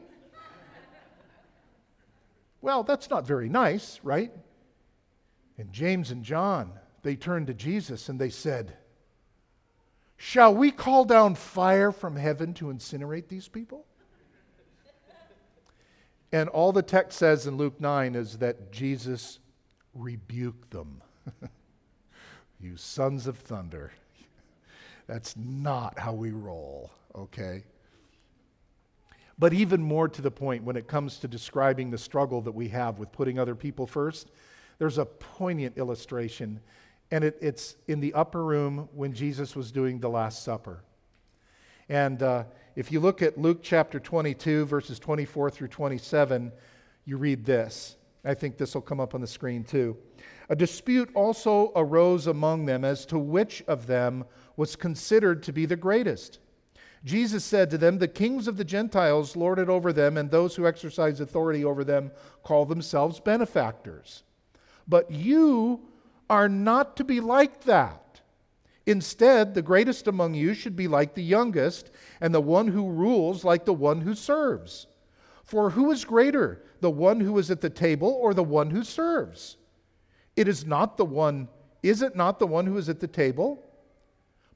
Well, 2.62 2.82
that's 2.82 3.08
not 3.08 3.26
very 3.26 3.48
nice, 3.48 4.00
right? 4.02 4.32
And 5.56 5.72
James 5.72 6.10
and 6.10 6.24
John, 6.24 6.72
they 7.02 7.16
turned 7.16 7.46
to 7.46 7.54
Jesus 7.54 8.08
and 8.08 8.18
they 8.18 8.30
said, 8.30 8.76
Shall 10.16 10.54
we 10.54 10.70
call 10.70 11.04
down 11.06 11.34
fire 11.34 11.92
from 11.92 12.16
heaven 12.16 12.52
to 12.54 12.66
incinerate 12.66 13.28
these 13.28 13.48
people? 13.48 13.86
And 16.32 16.48
all 16.48 16.72
the 16.72 16.82
text 16.82 17.18
says 17.18 17.46
in 17.46 17.56
Luke 17.56 17.80
9 17.80 18.14
is 18.14 18.38
that 18.38 18.70
Jesus 18.70 19.40
rebuked 19.94 20.70
them. 20.70 21.02
you 22.60 22.76
sons 22.76 23.26
of 23.26 23.38
thunder. 23.38 23.92
That's 25.06 25.36
not 25.36 25.98
how 25.98 26.12
we 26.12 26.30
roll, 26.30 26.92
okay? 27.16 27.64
But 29.40 29.52
even 29.52 29.82
more 29.82 30.08
to 30.08 30.22
the 30.22 30.30
point, 30.30 30.62
when 30.62 30.76
it 30.76 30.86
comes 30.86 31.18
to 31.18 31.28
describing 31.28 31.90
the 31.90 31.98
struggle 31.98 32.42
that 32.42 32.52
we 32.52 32.68
have 32.68 32.98
with 32.98 33.10
putting 33.10 33.38
other 33.38 33.54
people 33.54 33.86
first, 33.86 34.30
there's 34.78 34.98
a 34.98 35.06
poignant 35.06 35.78
illustration. 35.78 36.60
And 37.10 37.24
it, 37.24 37.38
it's 37.40 37.76
in 37.88 38.00
the 38.00 38.14
upper 38.14 38.44
room 38.44 38.88
when 38.92 39.12
Jesus 39.12 39.56
was 39.56 39.72
doing 39.72 39.98
the 39.98 40.10
Last 40.10 40.44
Supper. 40.44 40.84
And 41.90 42.22
uh, 42.22 42.44
if 42.76 42.92
you 42.92 43.00
look 43.00 43.20
at 43.20 43.36
Luke 43.36 43.58
chapter 43.64 43.98
22, 43.98 44.64
verses 44.64 45.00
24 45.00 45.50
through 45.50 45.68
27, 45.68 46.52
you 47.04 47.16
read 47.16 47.44
this. 47.44 47.96
I 48.24 48.32
think 48.34 48.56
this 48.56 48.74
will 48.74 48.80
come 48.80 49.00
up 49.00 49.12
on 49.12 49.20
the 49.20 49.26
screen 49.26 49.64
too. 49.64 49.96
A 50.48 50.54
dispute 50.54 51.10
also 51.14 51.72
arose 51.74 52.28
among 52.28 52.66
them 52.66 52.84
as 52.84 53.04
to 53.06 53.18
which 53.18 53.64
of 53.66 53.88
them 53.88 54.24
was 54.56 54.76
considered 54.76 55.42
to 55.42 55.52
be 55.52 55.66
the 55.66 55.74
greatest. 55.74 56.38
Jesus 57.04 57.44
said 57.44 57.70
to 57.70 57.78
them, 57.78 57.98
The 57.98 58.06
kings 58.06 58.46
of 58.46 58.56
the 58.56 58.64
Gentiles 58.64 59.34
lord 59.34 59.58
it 59.58 59.68
over 59.68 59.92
them, 59.92 60.16
and 60.16 60.30
those 60.30 60.54
who 60.54 60.68
exercise 60.68 61.18
authority 61.18 61.64
over 61.64 61.82
them 61.82 62.12
call 62.44 62.66
themselves 62.66 63.18
benefactors. 63.18 64.22
But 64.86 65.10
you 65.10 65.80
are 66.28 66.48
not 66.48 66.96
to 66.98 67.04
be 67.04 67.18
like 67.18 67.64
that. 67.64 68.09
Instead, 68.86 69.54
the 69.54 69.62
greatest 69.62 70.06
among 70.06 70.34
you 70.34 70.54
should 70.54 70.74
be 70.74 70.88
like 70.88 71.14
the 71.14 71.22
youngest, 71.22 71.90
and 72.20 72.34
the 72.34 72.40
one 72.40 72.68
who 72.68 72.90
rules 72.90 73.44
like 73.44 73.64
the 73.64 73.74
one 73.74 74.00
who 74.00 74.14
serves. 74.14 74.86
For 75.44 75.70
who 75.70 75.90
is 75.90 76.04
greater, 76.04 76.62
the 76.80 76.90
one 76.90 77.20
who 77.20 77.38
is 77.38 77.50
at 77.50 77.60
the 77.60 77.70
table 77.70 78.08
or 78.08 78.34
the 78.34 78.44
one 78.44 78.70
who 78.70 78.82
serves? 78.82 79.56
It 80.36 80.48
is 80.48 80.64
not 80.64 80.96
the 80.96 81.04
one, 81.04 81.48
is 81.82 82.02
it 82.02 82.16
not 82.16 82.38
the 82.38 82.46
one 82.46 82.66
who 82.66 82.76
is 82.78 82.88
at 82.88 83.00
the 83.00 83.08
table? 83.08 83.62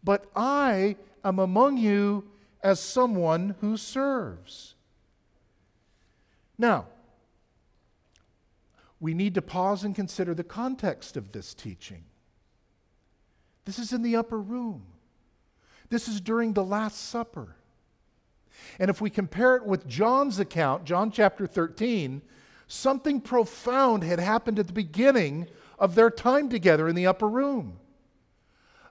But 0.03 0.27
I 0.35 0.97
am 1.25 1.39
among 1.39 1.79
you 1.79 2.25
as 2.63 2.81
someone 2.81 3.57
who 3.61 3.77
serves. 3.77 4.75
Now, 6.57 6.87
we 9.01 9.13
need 9.13 9.35
to 9.35 9.43
pause 9.43 9.85
and 9.85 9.95
consider 9.95 10.35
the 10.35 10.45
context 10.45 11.17
of 11.17 11.33
this 11.33 11.53
teaching. 11.53 12.05
This 13.65 13.79
is 13.79 13.93
in 13.93 14.03
the 14.03 14.17
upper 14.17 14.39
room. 14.39 14.83
This 15.89 16.09
is 16.09 16.21
during 16.21 16.53
the 16.53 16.65
Last 16.65 17.09
Supper. 17.09 17.57
And 18.79 18.91
if 18.91 19.01
we 19.01 19.11
compare 19.11 19.57
it 19.57 19.65
with 19.65 19.87
John's 19.87 20.39
account, 20.39 20.85
John 20.85 21.11
chapter 21.11 21.47
13, 21.47 22.23
something 22.67 23.21
profound 23.21 24.03
had 24.03 24.19
happened 24.19 24.59
at 24.59 24.67
the 24.67 24.73
beginning 24.73 25.47
of 25.79 25.95
their 25.95 26.11
time 26.11 26.49
together 26.49 26.89
in 26.89 26.95
the 26.95 27.07
upper 27.07 27.29
room. 27.29 27.79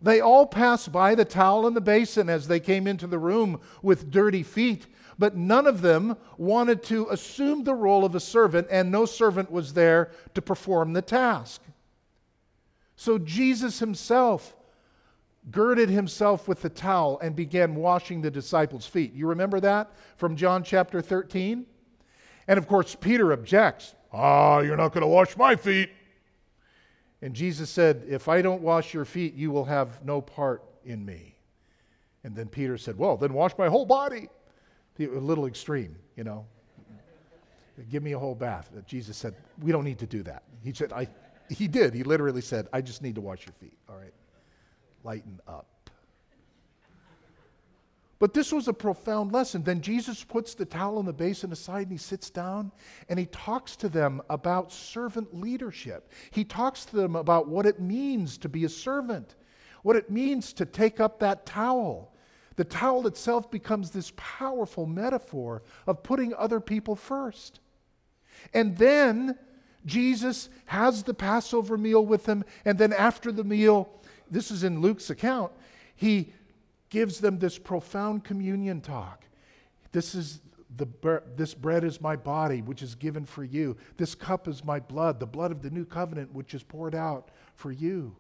They 0.02 0.20
all 0.20 0.46
passed 0.46 0.92
by 0.92 1.16
the 1.16 1.24
towel 1.24 1.66
and 1.66 1.76
the 1.76 1.82
basin 1.82 2.30
as 2.30 2.48
they 2.48 2.60
came 2.60 2.88
into 2.88 3.08
the 3.08 3.20
room 3.20 3.62
with 3.82 4.12
dirty 4.12 4.44
feet, 4.44 4.86
but 5.18 5.38
none 5.38 5.66
of 5.66 5.82
them 5.82 6.18
wanted 6.38 6.84
to 6.84 7.08
assume 7.10 7.64
the 7.64 7.74
role 7.74 8.04
of 8.04 8.14
a 8.14 8.20
servant, 8.20 8.68
and 8.70 8.92
no 8.92 9.06
servant 9.06 9.50
was 9.50 9.74
there 9.74 10.12
to 10.34 10.42
perform 10.42 10.92
the 10.92 11.02
task. 11.02 11.62
So 12.98 13.18
Jesus 13.18 13.80
himself 13.80 14.56
girded 15.52 15.90
himself 15.90 16.48
with 16.48 16.62
the 16.62 16.70
towel 16.70 17.20
and 17.22 17.36
began 17.36 17.76
washing 17.76 18.22
the 18.22 18.32
disciples' 18.32 18.86
feet. 18.86 19.14
You 19.14 19.28
remember 19.28 19.60
that 19.60 19.92
from 20.18 20.36
John 20.36 20.64
chapter 20.64 21.02
13? 21.02 21.66
And 22.48 22.58
of 22.58 22.68
course, 22.68 22.96
Peter 22.96 23.32
objects. 23.34 23.96
Ah, 24.12 24.60
you're 24.60 24.78
not 24.78 24.94
going 24.94 25.02
to 25.02 25.08
wash 25.08 25.36
my 25.38 25.56
feet. 25.56 25.90
And 27.22 27.34
Jesus 27.34 27.70
said, 27.70 28.04
If 28.08 28.28
I 28.28 28.42
don't 28.42 28.62
wash 28.62 28.94
your 28.94 29.06
feet, 29.06 29.34
you 29.34 29.52
will 29.52 29.66
have 29.66 30.04
no 30.04 30.22
part 30.22 30.64
in 30.86 31.06
me. 31.06 31.36
And 32.24 32.36
then 32.36 32.48
Peter 32.48 32.78
said, 32.78 32.98
Well, 32.98 33.18
then 33.18 33.34
wash 33.34 33.54
my 33.58 33.68
whole 33.68 33.86
body. 33.86 34.30
A 35.00 35.06
little 35.06 35.48
extreme, 35.48 35.96
you 36.16 36.24
know. 36.24 36.46
Give 37.90 38.04
me 38.04 38.12
a 38.12 38.20
whole 38.20 38.36
bath. 38.36 38.70
Jesus 38.86 39.18
said, 39.18 39.36
We 39.62 39.72
don't 39.72 39.84
need 39.84 40.00
to 40.00 40.06
do 40.06 40.22
that. 40.24 40.44
He 40.64 40.74
said, 40.74 40.94
I, 40.94 41.08
he 41.50 41.68
did. 41.68 41.94
He 41.94 42.04
literally 42.04 42.42
said, 42.42 42.68
I 42.72 42.82
just 42.82 43.02
need 43.02 43.16
to 43.16 43.22
wash 43.22 43.46
your 43.46 43.54
feet. 43.54 43.78
All 43.90 43.96
right. 43.96 44.14
Lighten 45.04 45.40
up. 45.48 45.68
But 48.24 48.34
this 48.34 48.54
was 48.54 48.70
a 48.70 48.74
profound 48.74 49.34
lesson. 49.34 49.64
Then 49.64 49.82
Jesus 49.82 50.24
puts 50.24 50.54
the 50.54 50.64
towel 50.64 50.98
in 51.02 51.06
the 51.06 51.12
basin 51.12 51.52
aside 51.52 51.82
and 51.82 51.92
he 51.92 51.98
sits 51.98 52.30
down 52.30 52.72
and 53.10 53.20
he 53.20 53.26
talks 53.26 53.76
to 53.76 53.90
them 53.90 54.22
about 54.30 54.72
servant 54.72 55.34
leadership. 55.38 56.10
He 56.32 56.46
talks 56.46 56.86
to 56.86 56.96
them 56.96 57.18
about 57.18 57.50
what 57.50 57.66
it 57.66 57.82
means 57.82 58.38
to 58.38 58.48
be 58.48 58.64
a 58.64 58.70
servant, 58.70 59.36
what 59.82 59.98
it 59.98 60.10
means 60.10 60.54
to 60.54 60.66
take 60.66 61.02
up 61.02 61.20
that 61.20 61.46
towel. 61.46 62.14
The 62.56 62.64
towel 62.64 63.08
itself 63.08 63.52
becomes 63.52 63.92
this 63.92 64.14
powerful 64.16 64.86
metaphor 64.86 65.64
of 65.86 66.02
putting 66.02 66.34
other 66.36 66.62
people 66.62 66.96
first. 66.96 67.60
And 68.54 68.78
then 68.78 69.38
Jesus 69.86 70.48
has 70.66 71.04
the 71.04 71.14
Passover 71.14 71.78
meal 71.78 72.06
with 72.06 72.24
them, 72.24 72.46
and 72.64 72.78
then 72.78 72.94
after 72.94 73.34
the 73.34 73.44
meal, 73.44 73.90
this 74.34 74.52
is 74.52 74.64
in 74.64 74.82
Luke's 74.82 75.10
account, 75.10 75.52
he 75.96 76.34
gives 76.90 77.20
them 77.20 77.40
this 77.40 77.58
profound 77.58 78.24
communion 78.24 78.82
talk. 78.82 79.26
This 79.92 80.16
is 80.16 80.42
the 80.76 80.88
this 81.36 81.54
bread 81.54 81.84
is 81.84 82.02
my 82.02 82.16
body 82.16 82.62
which 82.62 82.82
is 82.82 82.96
given 82.96 83.26
for 83.26 83.44
you. 83.44 83.78
This 83.98 84.16
cup 84.16 84.48
is 84.48 84.64
my 84.64 84.80
blood, 84.80 85.20
the 85.20 85.28
blood 85.28 85.52
of 85.52 85.62
the 85.62 85.70
new 85.70 85.86
covenant 85.86 86.34
which 86.34 86.54
is 86.54 86.64
poured 86.64 86.96
out 86.96 87.30
for 87.56 87.72
you. 87.72 88.16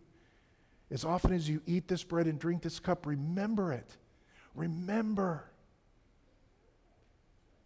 As 0.91 1.04
often 1.04 1.34
as 1.34 1.49
you 1.49 1.62
eat 1.65 1.88
this 1.88 2.04
bread 2.04 2.28
and 2.28 2.38
drink 2.38 2.62
this 2.62 2.80
cup, 2.80 3.08
remember 3.08 3.73
it. 3.73 3.97
Remember. 4.54 5.45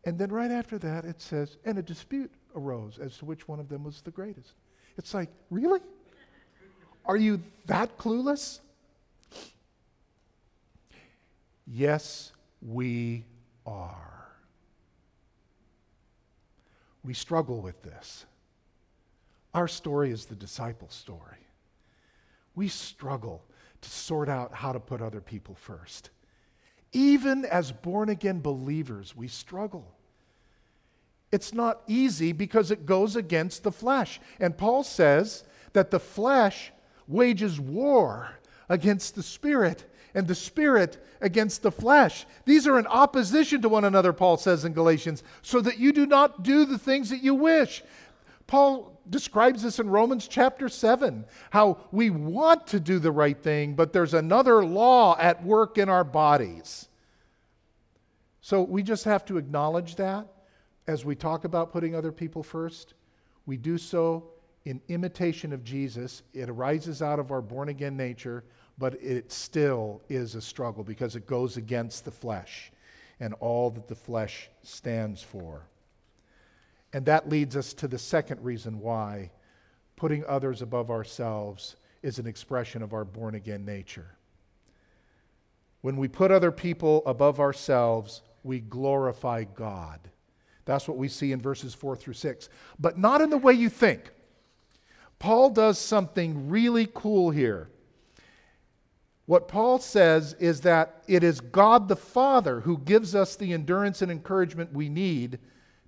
And 0.05 0.17
then 0.17 0.31
right 0.31 0.51
after 0.51 0.77
that, 0.79 1.03
it 1.03 1.21
says, 1.21 1.57
and 1.65 1.77
a 1.77 1.81
dispute 1.81 2.31
arose 2.55 2.97
as 2.97 3.17
to 3.17 3.25
which 3.25 3.47
one 3.47 3.60
of 3.60 3.67
them 3.67 3.83
was 3.83 4.01
the 4.01 4.12
greatest. 4.12 4.53
It's 4.97 5.13
like, 5.13 5.29
really? 5.49 5.81
Are 7.07 7.17
you 7.17 7.41
that 7.65 7.97
clueless? 7.97 8.59
Yes, 11.65 12.33
we 12.61 13.23
are. 13.65 14.27
We 17.03 17.13
struggle 17.13 17.61
with 17.61 17.81
this. 17.81 18.25
Our 19.53 19.69
story 19.69 20.11
is 20.11 20.25
the 20.25 20.35
disciple 20.35 20.89
story. 20.89 21.37
We 22.55 22.67
struggle 22.67 23.43
to 23.81 23.89
sort 23.89 24.27
out 24.27 24.53
how 24.53 24.73
to 24.73 24.79
put 24.79 25.01
other 25.01 25.21
people 25.21 25.55
first. 25.55 26.09
Even 26.91 27.45
as 27.45 27.71
born 27.71 28.09
again 28.09 28.41
believers, 28.41 29.15
we 29.15 29.27
struggle. 29.27 29.93
It's 31.31 31.53
not 31.53 31.81
easy 31.87 32.31
because 32.31 32.71
it 32.71 32.85
goes 32.85 33.15
against 33.15 33.63
the 33.63 33.71
flesh. 33.71 34.19
And 34.39 34.57
Paul 34.57 34.83
says 34.83 35.43
that 35.73 35.91
the 35.91 35.99
flesh 35.99 36.71
wages 37.07 37.59
war 37.59 38.29
against 38.69 39.15
the 39.15 39.23
spirit 39.23 39.85
and 40.13 40.27
the 40.27 40.35
spirit 40.35 41.03
against 41.21 41.61
the 41.61 41.71
flesh. 41.71 42.25
These 42.45 42.67
are 42.67 42.79
in 42.79 42.87
opposition 42.87 43.61
to 43.61 43.69
one 43.69 43.85
another, 43.85 44.13
Paul 44.13 44.37
says 44.37 44.65
in 44.65 44.73
Galatians, 44.73 45.23
so 45.41 45.61
that 45.61 45.77
you 45.77 45.91
do 45.91 46.05
not 46.05 46.43
do 46.43 46.65
the 46.65 46.77
things 46.77 47.09
that 47.09 47.23
you 47.23 47.35
wish. 47.35 47.83
Paul 48.47 48.99
describes 49.09 49.63
this 49.63 49.79
in 49.79 49.89
Romans 49.89 50.27
chapter 50.27 50.69
7 50.69 51.25
how 51.51 51.77
we 51.91 52.09
want 52.09 52.67
to 52.67 52.79
do 52.79 52.99
the 52.99 53.11
right 53.11 53.37
thing, 53.37 53.75
but 53.75 53.93
there's 53.93 54.13
another 54.13 54.65
law 54.65 55.17
at 55.19 55.43
work 55.43 55.77
in 55.77 55.89
our 55.89 56.03
bodies. 56.03 56.87
So 58.41 58.61
we 58.61 58.83
just 58.83 59.03
have 59.03 59.25
to 59.25 59.37
acknowledge 59.37 59.95
that 59.95 60.27
as 60.87 61.03
we 61.03 61.15
talk 61.15 61.43
about 61.43 61.73
putting 61.73 61.95
other 61.95 62.13
people 62.13 62.43
first. 62.43 62.93
We 63.45 63.57
do 63.57 63.77
so 63.77 64.29
in 64.67 64.82
imitation 64.88 65.53
of 65.53 65.63
Jesus. 65.63 66.23
It 66.34 66.49
arises 66.49 67.01
out 67.01 67.19
of 67.19 67.32
our 67.32 67.41
born 67.41 67.69
again 67.69 67.97
nature 67.97 68.43
but 68.77 69.01
it 69.01 69.32
still 69.32 70.01
is 70.08 70.36
a 70.36 70.41
struggle 70.41 70.84
because 70.84 71.15
it 71.15 71.25
goes 71.25 71.58
against 71.58 72.06
the 72.06 72.12
flesh 72.12 72.71
and 73.19 73.34
all 73.36 73.71
that 73.71 73.88
the 73.88 73.95
flesh 73.95 74.49
stands 74.62 75.23
for. 75.23 75.63
And 76.93 77.06
that 77.08 77.27
leads 77.27 77.56
us 77.56 77.73
to 77.75 77.88
the 77.88 77.97
second 77.97 78.43
reason 78.43 78.80
why 78.80 79.32
putting 79.95 80.23
others 80.25 80.62
above 80.62 80.91
ourselves 80.91 81.75
is 82.03 82.19
an 82.19 82.27
expression 82.27 82.84
of 82.84 82.93
our 82.93 83.03
born 83.03 83.34
again 83.34 83.65
nature. 83.65 84.15
When 85.82 85.97
we 85.97 86.08
put 86.08 86.32
other 86.32 86.51
people 86.51 87.01
above 87.06 87.39
ourselves, 87.39 88.21
we 88.43 88.60
glorify 88.60 89.43
God. 89.43 89.99
That's 90.65 90.88
what 90.88 90.97
we 90.97 91.08
see 91.08 91.32
in 91.32 91.41
verses 91.41 91.73
4 91.73 91.95
through 91.95 92.13
6. 92.13 92.49
But 92.77 92.99
not 92.99 93.21
in 93.21 93.30
the 93.30 93.38
way 93.38 93.53
you 93.53 93.69
think. 93.69 94.12
Paul 95.19 95.49
does 95.49 95.80
something 95.80 96.49
really 96.49 96.88
cool 96.93 97.32
here. 97.32 97.69
What 99.25 99.47
Paul 99.47 99.80
says 99.80 100.34
is 100.39 100.62
that 100.62 101.03
it 101.08 101.23
is 101.23 101.41
God 101.41 101.88
the 101.88 101.95
Father 101.95 102.62
who 102.62 102.77
gives 102.77 103.13
us 103.13 103.36
the 103.36 103.53
endurance 103.53 104.01
and 104.01 104.12
encouragement 104.12 104.73
we 104.73 104.89
need 104.89 105.39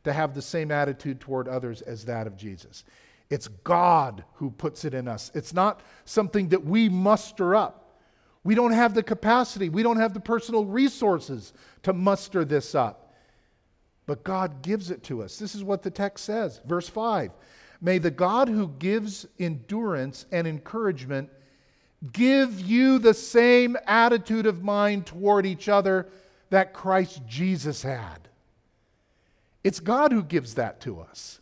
to 0.04 0.12
have 0.12 0.34
the 0.34 0.42
same 0.42 0.72
attitude 0.72 1.20
toward 1.20 1.48
others 1.48 1.82
as 1.82 2.06
that 2.06 2.28
of 2.28 2.36
Jesus. 2.36 2.84
It's 3.30 3.48
God 3.48 4.24
who 4.36 4.50
puts 4.50 4.84
it 4.86 4.94
in 4.94 5.08
us. 5.08 5.32
It's 5.34 5.54
not 5.54 5.82
something 6.06 6.50
that 6.50 6.65
we 6.65 6.89
muster 6.89 7.56
up. 7.56 7.98
We 8.44 8.56
don't 8.56 8.72
have 8.72 8.94
the 8.94 9.04
capacity, 9.04 9.70
we 9.70 9.84
don't 9.84 10.00
have 10.00 10.13
the 10.13 10.20
personal 10.20 10.65
resources 10.65 11.54
to 11.84 11.94
muster 11.94 12.46
this 12.46 12.74
up. 12.74 13.13
But 14.06 14.24
God 14.24 14.63
gives 14.63 14.89
it 14.89 15.04
to 15.04 15.22
us. 15.22 15.38
This 15.38 15.54
is 15.54 15.63
what 15.63 15.84
the 15.84 15.92
text 15.92 16.26
says. 16.26 16.60
Verse 16.65 16.89
5 16.89 17.32
May 17.82 17.98
the 17.98 18.12
God 18.12 18.50
who 18.50 18.68
gives 18.68 19.26
endurance 19.39 20.26
and 20.32 20.46
encouragement 20.46 21.30
give 22.12 22.60
you 22.60 23.00
the 23.00 23.13
same 23.13 23.78
attitude 23.86 24.46
of 24.46 24.63
mind 24.63 25.06
toward 25.06 25.46
each 25.46 25.70
other 25.70 26.08
that 26.50 26.74
Christ 26.74 27.22
Jesus 27.28 27.82
had. 27.82 28.28
It's 29.63 29.80
God 29.80 30.12
who 30.12 30.24
gives 30.24 30.56
that 30.56 30.80
to 30.82 31.00
us. 31.02 31.39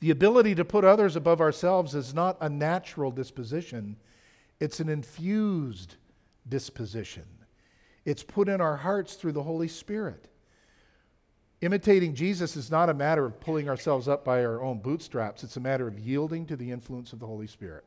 The 0.00 0.10
ability 0.10 0.54
to 0.56 0.64
put 0.64 0.84
others 0.84 1.16
above 1.16 1.40
ourselves 1.40 1.94
is 1.94 2.14
not 2.14 2.36
a 2.40 2.48
natural 2.48 3.10
disposition, 3.10 3.96
it's 4.60 4.80
an 4.80 4.88
infused 4.88 5.96
disposition. 6.48 7.24
it's 8.04 8.22
put 8.22 8.48
in 8.48 8.60
our 8.60 8.76
hearts 8.76 9.14
through 9.14 9.32
the 9.32 9.42
Holy 9.42 9.68
Spirit. 9.68 10.28
Imitating 11.62 12.14
Jesus 12.14 12.54
is 12.56 12.70
not 12.70 12.90
a 12.90 12.94
matter 12.94 13.24
of 13.24 13.40
pulling 13.40 13.68
ourselves 13.68 14.08
up 14.08 14.24
by 14.24 14.44
our 14.44 14.62
own 14.62 14.78
bootstraps, 14.78 15.42
it's 15.42 15.56
a 15.56 15.60
matter 15.60 15.88
of 15.88 15.98
yielding 15.98 16.46
to 16.46 16.56
the 16.56 16.70
influence 16.70 17.12
of 17.12 17.18
the 17.18 17.26
Holy 17.26 17.46
Spirit. 17.46 17.84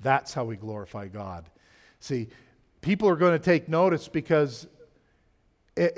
That's 0.00 0.32
how 0.32 0.44
we 0.44 0.56
glorify 0.56 1.08
God. 1.08 1.50
See, 1.98 2.28
people 2.80 3.08
are 3.08 3.16
going 3.16 3.32
to 3.32 3.44
take 3.44 3.68
notice 3.68 4.06
because, 4.06 4.68
it, 5.76 5.96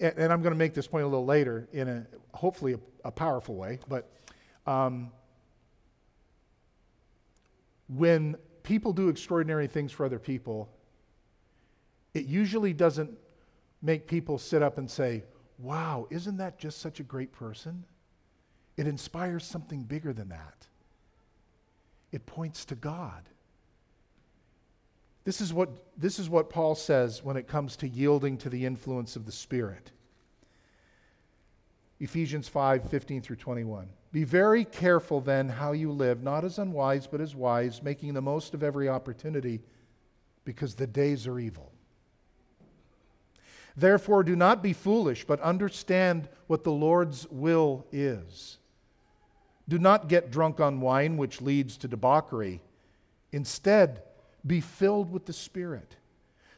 it, 0.00 0.14
and 0.16 0.32
I'm 0.32 0.40
going 0.42 0.52
to 0.52 0.58
make 0.58 0.74
this 0.74 0.86
point 0.86 1.04
a 1.04 1.08
little 1.08 1.26
later 1.26 1.68
in 1.72 1.88
a 1.88 2.06
hopefully 2.32 2.74
a, 2.74 3.08
a 3.08 3.10
powerful 3.10 3.56
way, 3.56 3.80
but 3.88 4.08
um, 4.66 5.10
when 7.88 8.36
people 8.62 8.92
do 8.92 9.08
extraordinary 9.08 9.66
things 9.66 9.90
for 9.90 10.06
other 10.06 10.20
people, 10.20 10.68
it 12.14 12.26
usually 12.26 12.72
doesn't 12.72 13.10
make 13.82 14.06
people 14.06 14.38
sit 14.38 14.62
up 14.62 14.78
and 14.78 14.88
say, 14.88 15.24
Wow, 15.62 16.08
isn't 16.10 16.38
that 16.38 16.58
just 16.58 16.80
such 16.80 16.98
a 16.98 17.04
great 17.04 17.32
person? 17.32 17.84
It 18.76 18.88
inspires 18.88 19.44
something 19.44 19.84
bigger 19.84 20.12
than 20.12 20.30
that. 20.30 20.66
It 22.10 22.26
points 22.26 22.64
to 22.66 22.74
God. 22.74 23.28
This 25.24 25.40
is 25.40 25.54
what, 25.54 25.70
this 25.96 26.18
is 26.18 26.28
what 26.28 26.50
Paul 26.50 26.74
says 26.74 27.22
when 27.22 27.36
it 27.36 27.46
comes 27.46 27.76
to 27.76 27.88
yielding 27.88 28.38
to 28.38 28.50
the 28.50 28.66
influence 28.66 29.14
of 29.14 29.24
the 29.24 29.32
Spirit. 29.32 29.92
Ephesians 32.00 32.48
5 32.48 32.90
15 32.90 33.22
through 33.22 33.36
21. 33.36 33.88
Be 34.10 34.24
very 34.24 34.64
careful 34.64 35.20
then 35.20 35.48
how 35.48 35.72
you 35.72 35.92
live, 35.92 36.24
not 36.24 36.44
as 36.44 36.58
unwise, 36.58 37.06
but 37.06 37.20
as 37.20 37.36
wise, 37.36 37.82
making 37.82 38.14
the 38.14 38.20
most 38.20 38.52
of 38.52 38.64
every 38.64 38.88
opportunity, 38.88 39.62
because 40.44 40.74
the 40.74 40.88
days 40.88 41.28
are 41.28 41.38
evil. 41.38 41.71
Therefore, 43.76 44.22
do 44.22 44.36
not 44.36 44.62
be 44.62 44.72
foolish, 44.72 45.24
but 45.24 45.40
understand 45.40 46.28
what 46.46 46.64
the 46.64 46.72
Lord's 46.72 47.26
will 47.30 47.86
is. 47.90 48.58
Do 49.68 49.78
not 49.78 50.08
get 50.08 50.30
drunk 50.30 50.60
on 50.60 50.80
wine, 50.80 51.16
which 51.16 51.40
leads 51.40 51.76
to 51.78 51.88
debauchery. 51.88 52.60
Instead, 53.30 54.02
be 54.46 54.60
filled 54.60 55.10
with 55.10 55.24
the 55.26 55.32
Spirit, 55.32 55.96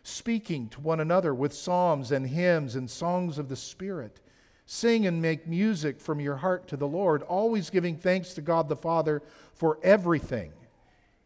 speaking 0.03 0.69
to 0.71 0.81
one 0.81 1.01
another 1.01 1.35
with 1.35 1.53
psalms 1.53 2.11
and 2.11 2.27
hymns 2.27 2.75
and 2.75 2.91
songs 2.91 3.39
of 3.39 3.49
the 3.49 3.57
Spirit. 3.57 4.21
Sing 4.67 5.07
and 5.07 5.21
make 5.21 5.47
music 5.47 6.01
from 6.01 6.21
your 6.21 6.37
heart 6.37 6.67
to 6.69 6.77
the 6.77 6.89
Lord, 6.89 7.23
always 7.23 7.69
giving 7.69 7.97
thanks 7.97 8.33
to 8.35 8.41
God 8.41 8.69
the 8.69 8.77
Father 8.77 9.23
for 9.53 9.79
everything 9.83 10.53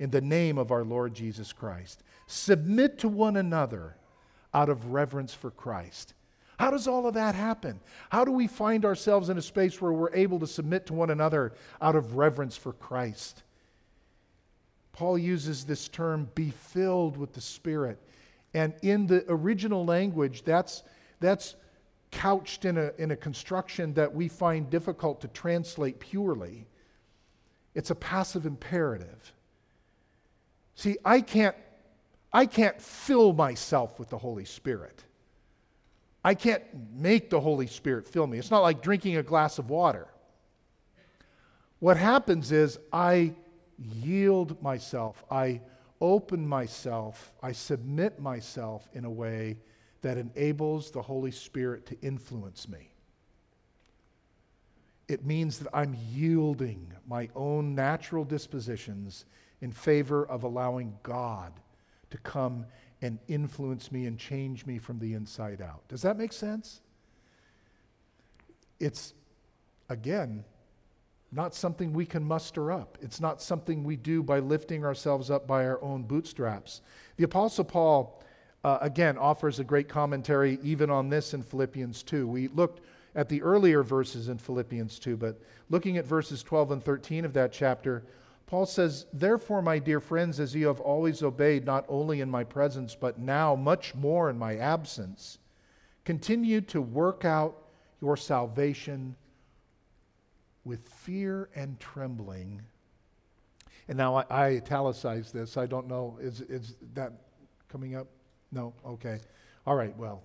in 0.01 0.11
the 0.11 0.21
name 0.21 0.59
of 0.59 0.73
our 0.73 0.85
Lord 0.85 1.15
Jesus 1.15 1.53
Christ. 1.53 2.03
Submit 2.27 2.99
to 2.99 3.09
one 3.09 3.37
another 3.37 3.97
out 4.55 4.69
of 4.69 4.93
reverence 4.93 5.35
for 5.35 5.51
Christ. 5.51 6.15
How 6.59 6.71
does 6.71 6.89
all 6.89 7.07
of 7.07 7.15
that 7.15 7.35
happen? 7.35 7.81
How 8.11 8.25
do 8.25 8.33
we 8.33 8.49
find 8.49 8.85
ourselves 8.85 9.29
in 9.29 9.39
a 9.39 9.43
space 9.43 9.81
where 9.81 9.93
we're 9.93 10.15
able 10.15 10.41
to 10.41 10.47
submit 10.47 10.87
to 10.87 10.93
one 10.93 11.11
another 11.11 11.53
out 11.81 11.95
of 11.95 12.17
reverence 12.17 12.57
for 12.57 12.73
Christ? 12.73 13.43
Paul 14.93 15.17
uses 15.17 15.65
this 15.65 15.87
term, 15.87 16.29
be 16.35 16.51
filled 16.51 17.17
with 17.17 17.33
the 17.33 17.41
Spirit. 17.41 18.01
And 18.55 18.75
in 18.83 19.07
the 19.07 19.25
original 19.29 19.85
language, 19.85 20.43
that's, 20.43 20.83
that's 21.21 21.55
couched 22.11 22.65
in 22.65 22.77
a, 22.77 22.91
in 22.99 23.13
a 23.13 23.17
construction 23.17 23.95
that 23.95 24.13
we 24.13 24.27
find 24.27 24.69
difficult 24.69 25.21
to 25.21 25.29
translate 25.29 26.01
purely. 26.01 26.67
It's 27.77 27.91
a 27.91 27.95
passive 27.95 28.47
imperative. 28.47 29.33
See, 30.75 30.97
I 31.05 31.21
can't 31.21 31.55
I 32.33 32.47
can't 32.47 32.81
fill 32.81 33.33
myself 33.33 33.99
with 33.99 34.11
the 34.11 34.19
Holy 34.19 34.45
Spirit. 34.45 35.05
I 36.25 36.35
can't 36.35 36.63
make 36.95 37.31
the 37.31 37.41
Holy 37.41 37.67
Spirit 37.67 38.07
fill 38.07 38.27
me. 38.27 38.39
It's 38.39 38.51
not 38.51 38.61
like 38.61 38.83
drinking 38.83 39.17
a 39.17 39.23
glass 39.23 39.59
of 39.59 39.71
water. 39.71 40.09
What 41.79 41.97
happens 41.97 42.53
is 42.53 42.79
I 42.93 43.35
yield 43.79 44.61
myself, 44.63 45.25
I 45.31 45.61
open 46.01 46.47
myself, 46.47 47.33
I 47.43 47.53
submit 47.53 48.21
myself 48.21 48.89
in 48.93 49.05
a 49.05 49.11
way 49.11 49.61
that 50.03 50.19
enables 50.19 50.91
the 50.91 51.03
Holy 51.03 51.31
Spirit 51.31 51.87
to 51.87 52.01
influence 52.03 52.69
me. 52.69 52.93
It 55.07 55.25
means 55.25 55.59
that 55.61 55.69
I'm 55.73 55.97
yielding 56.13 56.93
my 57.07 57.31
own 57.35 57.75
natural 57.75 58.25
dispositions 58.25 59.25
in 59.61 59.73
favor 59.73 60.27
of 60.27 60.43
allowing 60.43 60.99
God 61.03 61.53
to 62.11 62.19
come 62.19 62.67
and 63.01 63.19
influence 63.29 63.93
me 63.93 64.07
and 64.07 64.19
change 64.19 64.67
me 64.67 64.79
from 64.79 64.99
the 64.99 65.15
inside 65.15 65.61
out. 65.61 65.87
Does 65.89 66.03
that 66.03 66.19
make 66.19 66.33
sense? 66.33 66.81
It's, 68.81 69.15
again, 69.89 70.45
not 71.31 71.55
something 71.55 71.93
we 71.93 72.07
can 72.07 72.25
muster 72.25 72.73
up. 72.73 72.99
It's 73.01 73.21
not 73.21 73.43
something 73.43 73.85
we 73.85 73.97
do 73.97 74.23
by 74.23 74.39
lifting 74.39 74.85
ourselves 74.85 75.31
up 75.31 75.47
by 75.47 75.67
our 75.67 75.83
own 75.83 76.03
bootstraps. 76.03 76.81
The 77.17 77.25
Apostle 77.25 77.65
Paul, 77.65 78.23
uh, 78.65 78.79
again, 78.81 79.19
offers 79.19 79.59
a 79.59 79.65
great 79.65 79.89
commentary 79.89 80.59
even 80.63 80.91
on 80.91 81.09
this 81.09 81.35
in 81.35 81.43
Philippians 81.43 82.03
2. 82.03 82.27
We 82.27 82.49
looked 82.49 82.81
at 83.15 83.29
the 83.29 83.43
earlier 83.43 83.83
verses 83.83 84.29
in 84.29 84.39
Philippians 84.39 84.99
2, 84.99 85.17
but 85.17 85.41
looking 85.71 85.99
at 85.99 86.07
verses 86.07 86.43
12 86.43 86.73
and 86.73 86.83
13 86.83 87.25
of 87.25 87.33
that 87.35 87.53
chapter, 87.53 88.05
Paul 88.49 88.65
says, 88.65 89.05
Therefore, 89.13 89.61
my 89.61 89.79
dear 89.79 90.01
friends, 90.01 90.41
as 90.41 90.55
you 90.55 90.69
have 90.69 90.81
always 90.81 91.23
obeyed, 91.23 91.67
not 91.67 91.85
only 91.87 92.23
in 92.23 92.31
my 92.31 92.45
presence, 92.45 92.97
but 92.99 93.19
now 93.19 93.55
much 93.55 93.95
more 93.95 94.31
in 94.31 94.39
my 94.39 94.57
absence, 94.57 95.39
continue 96.07 96.63
to 96.63 96.81
work 96.81 97.27
out 97.27 97.59
your 98.01 98.17
salvation 98.17 99.15
with 100.65 100.89
fear 100.89 101.51
and 101.55 101.79
trembling. 101.79 102.63
And 103.87 103.99
now 103.99 104.17
I, 104.17 104.25
I 104.31 104.47
italicize 104.57 105.31
this. 105.31 105.59
I 105.59 105.67
don't 105.67 105.87
know. 105.87 106.17
Is, 106.19 106.41
is 106.41 106.77
that 106.95 107.13
coming 107.69 107.97
up? 107.97 108.07
No? 108.51 108.73
Okay. 108.83 109.19
All 109.67 109.77
right, 109.77 109.95
well, 109.99 110.23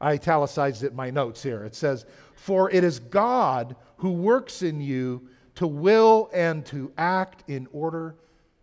I 0.00 0.12
italicized 0.12 0.84
it 0.84 0.90
in 0.90 0.96
my 0.96 1.10
notes 1.10 1.42
here. 1.42 1.64
It 1.64 1.74
says, 1.74 2.06
For 2.36 2.70
it 2.70 2.84
is 2.84 3.00
God 3.00 3.74
who 3.96 4.12
works 4.12 4.62
in 4.62 4.80
you 4.80 5.28
to 5.56 5.66
will 5.66 6.30
and 6.32 6.64
to 6.66 6.92
act 6.98 7.44
in 7.48 7.68
order 7.72 8.16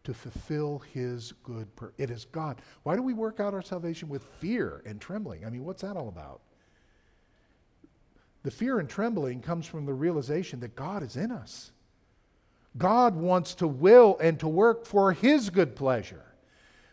to 0.03 0.13
fulfill 0.13 0.79
his 0.93 1.31
good 1.43 1.73
purpose. 1.75 1.95
It 1.97 2.09
is 2.09 2.25
God. 2.25 2.61
Why 2.83 2.95
do 2.95 3.01
we 3.01 3.13
work 3.13 3.39
out 3.39 3.53
our 3.53 3.61
salvation 3.61 4.09
with 4.09 4.23
fear 4.39 4.81
and 4.85 4.99
trembling? 4.99 5.45
I 5.45 5.49
mean, 5.49 5.63
what's 5.63 5.83
that 5.83 5.95
all 5.95 6.09
about? 6.09 6.41
The 8.43 8.51
fear 8.51 8.79
and 8.79 8.89
trembling 8.89 9.41
comes 9.41 9.67
from 9.67 9.85
the 9.85 9.93
realization 9.93 10.59
that 10.61 10.75
God 10.75 11.03
is 11.03 11.15
in 11.15 11.31
us. 11.31 11.71
God 12.77 13.15
wants 13.15 13.53
to 13.55 13.67
will 13.67 14.17
and 14.19 14.39
to 14.39 14.47
work 14.47 14.85
for 14.85 15.11
his 15.11 15.49
good 15.49 15.75
pleasure. 15.75 16.25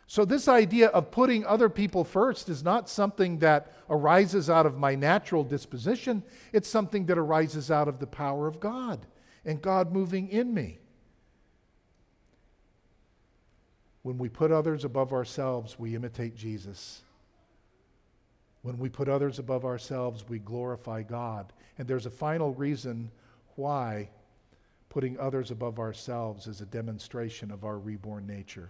So, 0.06 0.24
this 0.24 0.48
idea 0.48 0.88
of 0.88 1.10
putting 1.10 1.44
other 1.44 1.68
people 1.68 2.02
first 2.02 2.48
is 2.48 2.64
not 2.64 2.88
something 2.88 3.38
that 3.38 3.74
arises 3.90 4.48
out 4.50 4.66
of 4.66 4.76
my 4.76 4.94
natural 4.94 5.44
disposition. 5.44 6.22
It's 6.52 6.68
something 6.68 7.06
that 7.06 7.18
arises 7.18 7.70
out 7.70 7.88
of 7.88 7.98
the 7.98 8.06
power 8.06 8.46
of 8.46 8.58
God 8.58 9.06
and 9.48 9.62
God 9.62 9.92
moving 9.92 10.28
in 10.28 10.52
me. 10.52 10.78
When 14.02 14.18
we 14.18 14.28
put 14.28 14.52
others 14.52 14.84
above 14.84 15.14
ourselves, 15.14 15.78
we 15.78 15.96
imitate 15.96 16.36
Jesus. 16.36 17.00
When 18.60 18.78
we 18.78 18.90
put 18.90 19.08
others 19.08 19.38
above 19.38 19.64
ourselves, 19.64 20.28
we 20.28 20.38
glorify 20.38 21.02
God. 21.02 21.54
And 21.78 21.88
there's 21.88 22.04
a 22.04 22.10
final 22.10 22.52
reason 22.52 23.10
why 23.56 24.10
putting 24.90 25.18
others 25.18 25.50
above 25.50 25.78
ourselves 25.78 26.46
is 26.46 26.60
a 26.60 26.66
demonstration 26.66 27.50
of 27.50 27.64
our 27.64 27.78
reborn 27.78 28.26
nature. 28.26 28.68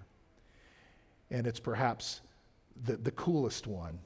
And 1.33 1.45
it's 1.49 1.61
perhaps 1.61 2.21
the, 2.85 2.97
the 2.97 3.11
coolest 3.11 3.67
one. 3.67 3.99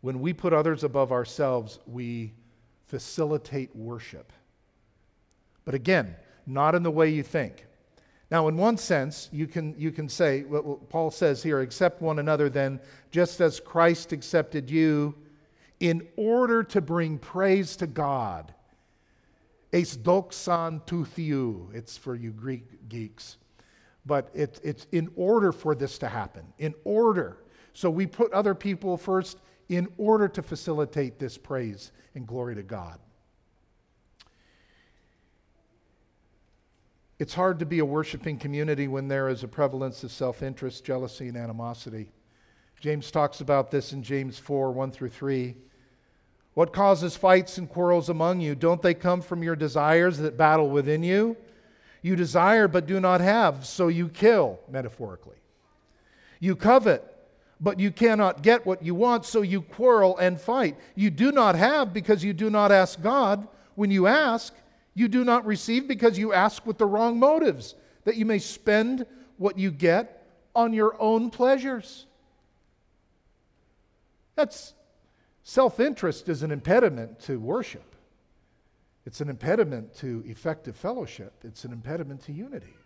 When 0.00 0.20
we 0.20 0.32
put 0.32 0.52
others 0.52 0.82
above 0.82 1.12
ourselves, 1.12 1.78
we 1.86 2.32
facilitate 2.88 3.76
worship. 3.76 4.32
But 5.70 5.76
again, 5.76 6.16
not 6.48 6.74
in 6.74 6.82
the 6.82 6.90
way 6.90 7.10
you 7.10 7.22
think. 7.22 7.64
Now, 8.28 8.48
in 8.48 8.56
one 8.56 8.76
sense, 8.76 9.28
you 9.30 9.46
can, 9.46 9.76
you 9.78 9.92
can 9.92 10.08
say, 10.08 10.42
what 10.42 10.88
Paul 10.88 11.12
says 11.12 11.44
here, 11.44 11.60
accept 11.60 12.02
one 12.02 12.18
another 12.18 12.48
then, 12.48 12.80
just 13.12 13.40
as 13.40 13.60
Christ 13.60 14.10
accepted 14.10 14.68
you, 14.68 15.14
in 15.78 16.08
order 16.16 16.64
to 16.64 16.80
bring 16.80 17.18
praise 17.18 17.76
to 17.76 17.86
God. 17.86 18.52
Eis 19.72 19.96
doxan 19.96 20.84
to 20.86 21.04
theou. 21.04 21.68
It's 21.72 21.96
for 21.96 22.16
you 22.16 22.32
Greek 22.32 22.88
geeks. 22.88 23.36
But 24.04 24.28
it, 24.34 24.58
it's 24.64 24.88
in 24.90 25.08
order 25.14 25.52
for 25.52 25.76
this 25.76 25.98
to 25.98 26.08
happen. 26.08 26.52
In 26.58 26.74
order. 26.82 27.44
So 27.74 27.90
we 27.90 28.08
put 28.08 28.32
other 28.32 28.56
people 28.56 28.96
first 28.96 29.38
in 29.68 29.86
order 29.98 30.26
to 30.26 30.42
facilitate 30.42 31.20
this 31.20 31.38
praise 31.38 31.92
and 32.16 32.26
glory 32.26 32.56
to 32.56 32.64
God. 32.64 32.98
It's 37.20 37.34
hard 37.34 37.58
to 37.58 37.66
be 37.66 37.80
a 37.80 37.84
worshiping 37.84 38.38
community 38.38 38.88
when 38.88 39.06
there 39.06 39.28
is 39.28 39.44
a 39.44 39.48
prevalence 39.48 40.02
of 40.04 40.10
self 40.10 40.42
interest, 40.42 40.86
jealousy, 40.86 41.28
and 41.28 41.36
animosity. 41.36 42.08
James 42.80 43.10
talks 43.10 43.42
about 43.42 43.70
this 43.70 43.92
in 43.92 44.02
James 44.02 44.38
4 44.38 44.72
1 44.72 44.90
through 44.90 45.10
3. 45.10 45.54
What 46.54 46.72
causes 46.72 47.18
fights 47.18 47.58
and 47.58 47.68
quarrels 47.68 48.08
among 48.08 48.40
you? 48.40 48.54
Don't 48.54 48.80
they 48.80 48.94
come 48.94 49.20
from 49.20 49.42
your 49.42 49.54
desires 49.54 50.16
that 50.16 50.38
battle 50.38 50.70
within 50.70 51.02
you? 51.02 51.36
You 52.00 52.16
desire 52.16 52.68
but 52.68 52.86
do 52.86 52.98
not 52.98 53.20
have, 53.20 53.66
so 53.66 53.88
you 53.88 54.08
kill, 54.08 54.58
metaphorically. 54.70 55.36
You 56.38 56.56
covet, 56.56 57.04
but 57.60 57.78
you 57.78 57.90
cannot 57.90 58.40
get 58.40 58.64
what 58.64 58.82
you 58.82 58.94
want, 58.94 59.26
so 59.26 59.42
you 59.42 59.60
quarrel 59.60 60.16
and 60.16 60.40
fight. 60.40 60.74
You 60.94 61.10
do 61.10 61.32
not 61.32 61.54
have 61.54 61.92
because 61.92 62.24
you 62.24 62.32
do 62.32 62.48
not 62.48 62.72
ask 62.72 63.02
God. 63.02 63.46
When 63.74 63.90
you 63.90 64.06
ask, 64.06 64.54
you 65.00 65.08
do 65.08 65.24
not 65.24 65.46
receive 65.46 65.88
because 65.88 66.18
you 66.18 66.34
ask 66.34 66.66
with 66.66 66.76
the 66.76 66.86
wrong 66.86 67.18
motives, 67.18 67.74
that 68.04 68.16
you 68.16 68.26
may 68.26 68.38
spend 68.38 69.06
what 69.38 69.58
you 69.58 69.70
get 69.70 70.26
on 70.54 70.74
your 70.74 70.94
own 71.00 71.30
pleasures. 71.30 72.04
That's 74.36 74.74
self 75.42 75.80
interest 75.80 76.28
is 76.28 76.42
an 76.42 76.50
impediment 76.50 77.18
to 77.20 77.40
worship. 77.40 77.96
It's 79.06 79.22
an 79.22 79.30
impediment 79.30 79.94
to 79.96 80.22
effective 80.26 80.76
fellowship. 80.76 81.32
It's 81.44 81.64
an 81.64 81.72
impediment 81.72 82.22
to 82.24 82.32
unity. 82.32 82.76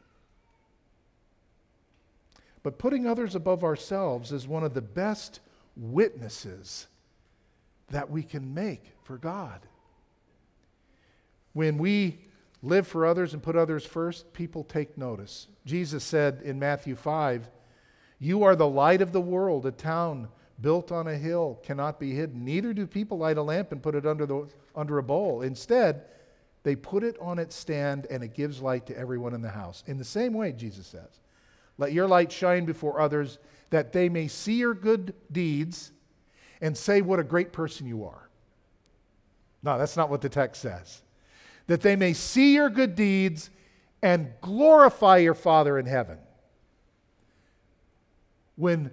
But 2.62 2.78
putting 2.78 3.06
others 3.06 3.34
above 3.34 3.64
ourselves 3.64 4.30
is 4.30 4.46
one 4.46 4.62
of 4.62 4.72
the 4.72 4.80
best 4.80 5.40
witnesses 5.76 6.86
that 7.90 8.08
we 8.08 8.22
can 8.22 8.54
make 8.54 8.92
for 9.02 9.18
God. 9.18 9.60
When 11.54 11.78
we 11.78 12.18
live 12.62 12.86
for 12.86 13.06
others 13.06 13.32
and 13.32 13.42
put 13.42 13.56
others 13.56 13.86
first, 13.86 14.32
people 14.32 14.64
take 14.64 14.98
notice. 14.98 15.48
Jesus 15.64 16.04
said 16.04 16.42
in 16.44 16.58
Matthew 16.58 16.94
5, 16.94 17.48
You 18.18 18.42
are 18.42 18.54
the 18.54 18.68
light 18.68 19.00
of 19.00 19.12
the 19.12 19.20
world. 19.20 19.64
A 19.64 19.72
town 19.72 20.28
built 20.60 20.92
on 20.92 21.08
a 21.08 21.16
hill 21.16 21.58
cannot 21.62 21.98
be 21.98 22.12
hidden. 22.12 22.44
Neither 22.44 22.74
do 22.74 22.86
people 22.86 23.18
light 23.18 23.38
a 23.38 23.42
lamp 23.42 23.72
and 23.72 23.82
put 23.82 23.94
it 23.94 24.06
under, 24.06 24.26
the, 24.26 24.46
under 24.76 24.98
a 24.98 25.02
bowl. 25.02 25.40
Instead, 25.40 26.04
they 26.62 26.76
put 26.76 27.02
it 27.02 27.16
on 27.20 27.38
its 27.38 27.56
stand 27.56 28.06
and 28.10 28.22
it 28.22 28.34
gives 28.34 28.60
light 28.60 28.86
to 28.86 28.98
everyone 28.98 29.34
in 29.34 29.42
the 29.42 29.48
house. 29.48 29.82
In 29.86 29.96
the 29.96 30.04
same 30.04 30.34
way, 30.34 30.52
Jesus 30.52 30.86
says, 30.86 31.20
let 31.78 31.92
your 31.92 32.06
light 32.06 32.30
shine 32.30 32.64
before 32.64 33.00
others 33.00 33.38
that 33.70 33.92
they 33.92 34.08
may 34.08 34.28
see 34.28 34.54
your 34.54 34.74
good 34.74 35.14
deeds 35.32 35.92
and 36.60 36.76
say 36.76 37.00
what 37.00 37.18
a 37.18 37.24
great 37.24 37.52
person 37.52 37.86
you 37.86 38.04
are. 38.04 38.28
No, 39.62 39.78
that's 39.78 39.96
not 39.96 40.10
what 40.10 40.20
the 40.20 40.28
text 40.28 40.62
says. 40.62 41.02
That 41.66 41.80
they 41.80 41.96
may 41.96 42.12
see 42.12 42.54
your 42.54 42.70
good 42.70 42.94
deeds 42.94 43.50
and 44.02 44.32
glorify 44.40 45.18
your 45.18 45.34
Father 45.34 45.78
in 45.78 45.86
heaven. 45.86 46.18
When 48.56 48.90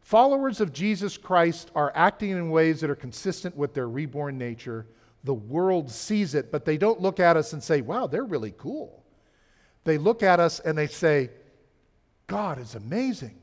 followers 0.00 0.60
of 0.60 0.72
Jesus 0.72 1.16
Christ 1.16 1.70
are 1.74 1.92
acting 1.94 2.30
in 2.30 2.50
ways 2.50 2.80
that 2.80 2.90
are 2.90 2.94
consistent 2.94 3.56
with 3.56 3.74
their 3.74 3.88
reborn 3.88 4.38
nature, 4.38 4.86
the 5.24 5.34
world 5.34 5.90
sees 5.90 6.34
it, 6.34 6.50
but 6.52 6.64
they 6.64 6.76
don't 6.76 7.00
look 7.00 7.20
at 7.20 7.36
us 7.36 7.52
and 7.52 7.62
say, 7.62 7.80
wow, 7.80 8.06
they're 8.06 8.24
really 8.24 8.54
cool. 8.56 9.04
They 9.84 9.98
look 9.98 10.22
at 10.22 10.40
us 10.40 10.60
and 10.60 10.76
they 10.78 10.86
say, 10.86 11.30
God 12.26 12.58
is 12.60 12.74
amazing. 12.74 13.38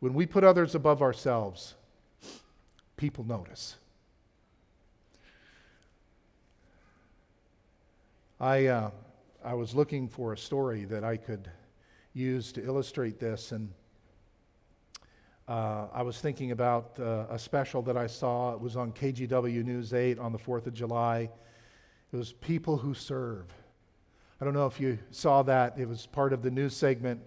When 0.00 0.14
we 0.14 0.26
put 0.26 0.44
others 0.44 0.74
above 0.74 1.02
ourselves, 1.02 1.74
people 2.96 3.24
notice. 3.24 3.76
I, 8.38 8.66
uh, 8.66 8.90
I 9.42 9.54
was 9.54 9.74
looking 9.74 10.08
for 10.08 10.34
a 10.34 10.38
story 10.38 10.84
that 10.84 11.04
I 11.04 11.16
could 11.16 11.50
use 12.12 12.52
to 12.52 12.64
illustrate 12.64 13.18
this, 13.18 13.52
and 13.52 13.72
uh, 15.48 15.86
I 15.90 16.02
was 16.02 16.20
thinking 16.20 16.50
about 16.50 16.98
uh, 17.00 17.24
a 17.30 17.38
special 17.38 17.80
that 17.82 17.96
I 17.96 18.06
saw. 18.06 18.52
It 18.52 18.60
was 18.60 18.76
on 18.76 18.92
KGW 18.92 19.64
News 19.64 19.94
8 19.94 20.18
on 20.18 20.32
the 20.32 20.38
4th 20.38 20.66
of 20.66 20.74
July. 20.74 21.30
It 22.12 22.16
was 22.16 22.34
People 22.34 22.76
Who 22.76 22.92
Serve. 22.92 23.46
I 24.38 24.44
don't 24.44 24.52
know 24.52 24.66
if 24.66 24.78
you 24.78 24.98
saw 25.10 25.42
that. 25.44 25.78
It 25.78 25.88
was 25.88 26.04
part 26.04 26.34
of 26.34 26.42
the 26.42 26.50
news 26.50 26.76
segment 26.76 27.22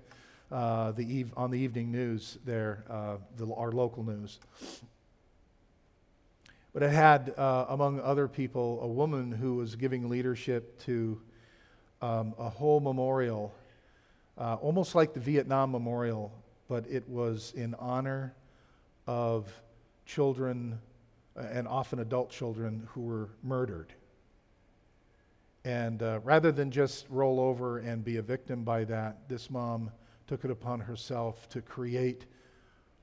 uh, 0.51 0.91
the 0.91 1.11
eve- 1.11 1.33
on 1.35 1.49
the 1.49 1.57
evening 1.57 1.91
news 1.91 2.37
there, 2.45 2.83
uh, 2.89 3.17
the, 3.37 3.51
our 3.53 3.71
local 3.71 4.03
news. 4.03 4.39
But 6.73 6.83
it 6.83 6.91
had, 6.91 7.33
uh, 7.37 7.65
among 7.69 7.99
other 7.99 8.27
people, 8.27 8.79
a 8.81 8.87
woman 8.87 9.31
who 9.31 9.55
was 9.55 9.75
giving 9.75 10.07
leadership 10.07 10.79
to 10.85 11.19
um, 12.01 12.35
a 12.37 12.49
whole 12.49 12.79
memorial, 12.79 13.53
uh, 14.37 14.55
almost 14.55 14.93
like 14.93 15.13
the 15.13 15.19
Vietnam 15.19 15.71
Memorial, 15.71 16.31
but 16.67 16.85
it 16.87 17.07
was 17.09 17.53
in 17.55 17.73
honor 17.75 18.35
of 19.07 19.51
children 20.05 20.79
uh, 21.35 21.41
and 21.51 21.67
often 21.67 21.99
adult 21.99 22.29
children 22.29 22.87
who 22.91 23.01
were 23.01 23.29
murdered. 23.43 23.93
And 25.65 26.01
uh, 26.01 26.19
rather 26.23 26.51
than 26.51 26.71
just 26.71 27.05
roll 27.09 27.39
over 27.39 27.79
and 27.79 28.03
be 28.03 28.17
a 28.17 28.21
victim 28.21 28.63
by 28.63 28.85
that, 28.85 29.27
this 29.27 29.49
mom 29.49 29.91
took 30.27 30.45
it 30.45 30.51
upon 30.51 30.79
herself 30.79 31.49
to 31.49 31.61
create 31.61 32.25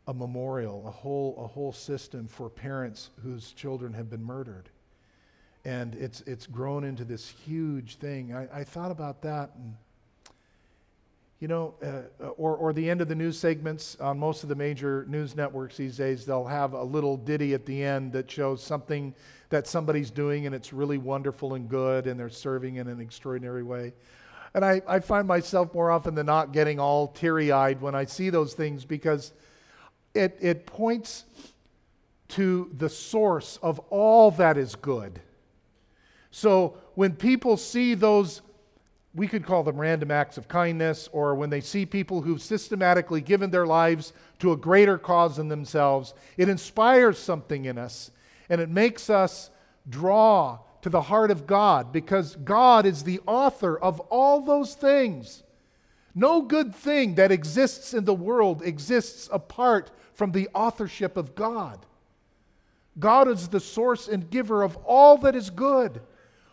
a 0.07 0.15
memorial, 0.15 0.87
a 0.87 0.91
whole, 0.91 1.37
a 1.39 1.47
whole 1.47 1.73
system 1.73 2.29
for 2.29 2.49
parents 2.49 3.11
whose 3.23 3.53
children 3.53 3.93
have 3.93 4.09
been 4.09 4.23
murdered. 4.23 4.69
And 5.65 5.95
it's, 5.97 6.21
it's 6.23 6.47
grown 6.47 6.85
into 6.85 7.05
this 7.05 7.29
huge 7.29 7.97
thing. 7.97 8.33
I, 8.35 8.61
I 8.61 8.65
thought 8.65 8.93
about 8.93 9.23
that 9.23 9.51
and 9.57 9.75
you 11.41 11.49
know, 11.49 11.75
uh, 11.83 12.29
or, 12.29 12.57
or 12.57 12.73
the 12.73 12.89
end 12.89 13.03
of 13.03 13.09
the 13.09 13.15
news 13.15 13.39
segments 13.39 13.97
on 14.01 14.19
most 14.19 14.43
of 14.43 14.49
the 14.49 14.55
major 14.55 15.05
news 15.07 15.37
networks 15.37 15.77
these 15.77 15.97
days, 15.97 16.25
they'll 16.25 16.47
have 16.47 16.73
a 16.73 16.83
little 16.83 17.17
ditty 17.19 17.53
at 17.53 17.67
the 17.67 17.83
end 17.83 18.13
that 18.13 18.31
shows 18.31 18.63
something 18.63 19.15
that 19.51 19.67
somebody's 19.67 20.11
doing 20.11 20.47
and 20.47 20.55
it's 20.55 20.73
really 20.73 20.97
wonderful 20.97 21.55
and 21.55 21.69
good 21.69 22.07
and 22.07 22.19
they're 22.19 22.31
serving 22.31 22.77
in 22.77 22.89
an 22.89 23.01
extraordinary 23.01 23.63
way. 23.63 23.93
And 24.55 24.65
I, 24.65 24.81
I 24.89 25.01
find 25.01 25.29
myself 25.29 25.75
more 25.75 25.91
often 25.91 26.15
than 26.15 26.25
not 26.25 26.53
getting 26.53 26.81
all 26.81 27.09
teary 27.09 27.53
eyed 27.53 27.83
when 27.83 27.95
I 27.95 28.07
see 28.07 28.31
those 28.31 28.55
things 28.55 28.87
because 28.87 29.35
it, 30.17 30.39
it 30.41 30.67
points 30.67 31.25
to 32.29 32.71
the 32.77 32.89
source 32.89 33.59
of 33.63 33.79
all 33.91 34.31
that 34.33 34.57
is 34.57 34.75
good. 34.75 35.21
So 36.31 36.77
when 36.95 37.15
people 37.15 37.57
see 37.57 37.95
those 37.95 38.43
we 39.17 39.27
could 39.27 39.47
call 39.47 39.63
them 39.63 39.79
random 39.79 40.11
acts 40.11 40.37
of 40.37 40.47
kindness, 40.47 41.09
or 41.11 41.35
when 41.35 41.49
they 41.49 41.63
see 41.63 41.87
people 41.87 42.21
who've 42.21 42.43
systematically 42.43 43.23
given 43.23 43.51
their 43.51 43.67
lives 43.67 44.13
to 44.39 44.53
a 44.53 44.57
greater 44.57 44.99
cause 44.99 45.39
than 45.39 45.49
themselves, 45.49 46.13
it 46.37 46.51
inspires 46.51 47.19
something 47.19 47.65
in 47.65 47.79
us 47.79 48.11
and 48.51 48.61
it 48.61 48.69
makes 48.69 49.09
us 49.09 49.51
draw 49.89 50.59
to 50.83 50.91
the 50.91 51.01
heart 51.01 51.31
of 51.31 51.47
God 51.47 51.93
because 51.93 52.37
God 52.37 52.85
is 52.85 53.03
the 53.03 53.21
author 53.27 53.79
of 53.79 54.01
all 54.01 54.43
those 54.43 54.75
things. 54.75 55.43
No 56.15 56.43
good 56.43 56.75
thing 56.75 57.15
that 57.15 57.33
exists 57.33 57.95
in 57.95 58.05
the 58.05 58.15
world 58.15 58.63
exists 58.63 59.29
apart 59.33 59.91
from 60.17 60.33
the 60.33 60.49
authorship 60.53 61.17
of 61.17 61.37
God. 61.37 61.87
God 62.99 63.29
is 63.29 63.49
the 63.49 63.61
source 63.61 64.09
and 64.09 64.29
giver 64.29 64.65
of 64.65 64.77
all 64.79 65.19
that 65.19 65.37
is 65.37 65.51
good 65.51 66.01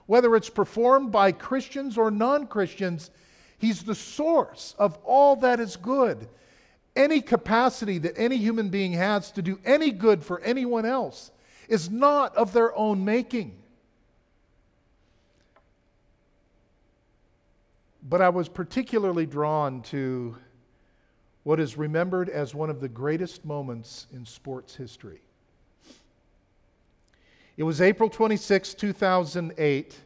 whether 0.05 0.35
it's 0.35 0.49
performed 0.49 1.11
by 1.11 1.31
Christians 1.31 1.97
or 1.97 2.11
non 2.11 2.47
Christians, 2.47 3.11
He's 3.57 3.83
the 3.83 3.95
source 3.95 4.75
of 4.77 4.97
all 5.05 5.37
that 5.37 5.59
is 5.59 5.77
good. 5.77 6.27
Any 6.95 7.21
capacity 7.21 7.97
that 7.99 8.13
any 8.17 8.35
human 8.37 8.69
being 8.69 8.91
has 8.93 9.31
to 9.31 9.41
do 9.41 9.59
any 9.63 9.91
good 9.91 10.23
for 10.23 10.41
anyone 10.41 10.85
else 10.85 11.31
is 11.69 11.89
not 11.89 12.35
of 12.35 12.51
their 12.51 12.75
own 12.77 13.05
making. 13.05 13.57
But 18.07 18.21
I 18.21 18.29
was 18.29 18.49
particularly 18.49 19.25
drawn 19.25 19.81
to 19.83 20.35
what 21.43 21.59
is 21.59 21.77
remembered 21.77 22.29
as 22.29 22.55
one 22.55 22.69
of 22.69 22.79
the 22.79 22.89
greatest 22.89 23.45
moments 23.45 24.07
in 24.13 24.25
sports 24.25 24.75
history. 24.75 25.21
It 27.55 27.63
was 27.63 27.81
April 27.81 28.09
26, 28.09 28.73
2008. 28.73 29.99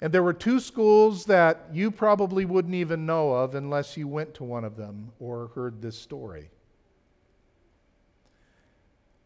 And 0.00 0.12
there 0.12 0.22
were 0.22 0.32
two 0.32 0.60
schools 0.60 1.24
that 1.24 1.68
you 1.72 1.90
probably 1.90 2.44
wouldn't 2.44 2.74
even 2.74 3.04
know 3.04 3.32
of 3.32 3.54
unless 3.54 3.96
you 3.96 4.06
went 4.06 4.34
to 4.34 4.44
one 4.44 4.64
of 4.64 4.76
them 4.76 5.10
or 5.18 5.50
heard 5.54 5.82
this 5.82 5.98
story. 5.98 6.50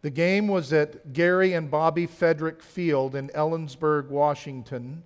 The 0.00 0.10
game 0.10 0.48
was 0.48 0.72
at 0.72 1.12
Gary 1.12 1.52
and 1.52 1.70
Bobby 1.70 2.06
Frederick 2.06 2.62
Field 2.62 3.14
in 3.14 3.28
Ellensburg, 3.28 4.08
Washington. 4.08 5.02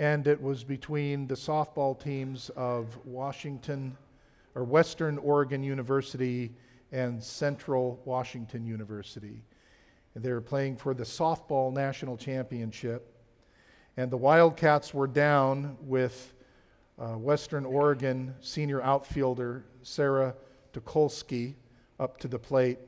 And 0.00 0.26
it 0.26 0.40
was 0.40 0.64
between 0.64 1.26
the 1.26 1.34
softball 1.34 2.02
teams 2.02 2.50
of 2.56 2.98
Washington 3.04 3.98
or 4.54 4.64
Western 4.64 5.18
Oregon 5.18 5.62
University 5.62 6.54
and 6.90 7.22
Central 7.22 8.00
Washington 8.06 8.64
University. 8.64 9.42
And 10.14 10.24
they 10.24 10.32
were 10.32 10.40
playing 10.40 10.78
for 10.78 10.94
the 10.94 11.04
softball 11.04 11.70
national 11.70 12.16
championship. 12.16 13.14
And 13.98 14.10
the 14.10 14.16
Wildcats 14.16 14.94
were 14.94 15.06
down 15.06 15.76
with 15.82 16.32
uh, 16.98 17.18
Western 17.18 17.66
Oregon 17.66 18.34
senior 18.40 18.80
outfielder 18.80 19.66
Sarah 19.82 20.34
Tucholsky 20.72 21.56
up 21.98 22.16
to 22.20 22.28
the 22.28 22.38
plate. 22.38 22.78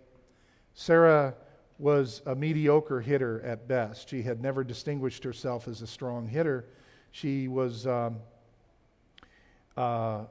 Sarah 0.73 1.35
was 1.79 2.23
a 2.25 2.35
mediocre 2.35 3.03
hitter 3.03 3.43
at 3.43 3.69
best. 3.69 4.09
She 4.09 4.23
had 4.23 4.41
never 4.41 4.65
distinguished 4.65 5.23
herself 5.25 5.69
as 5.69 5.83
a 5.83 5.87
strong 5.87 6.27
hitter. 6.27 6.65
She 7.13 7.47
was 7.47 7.87
um, 7.87 8.17
uh, 9.77 10.23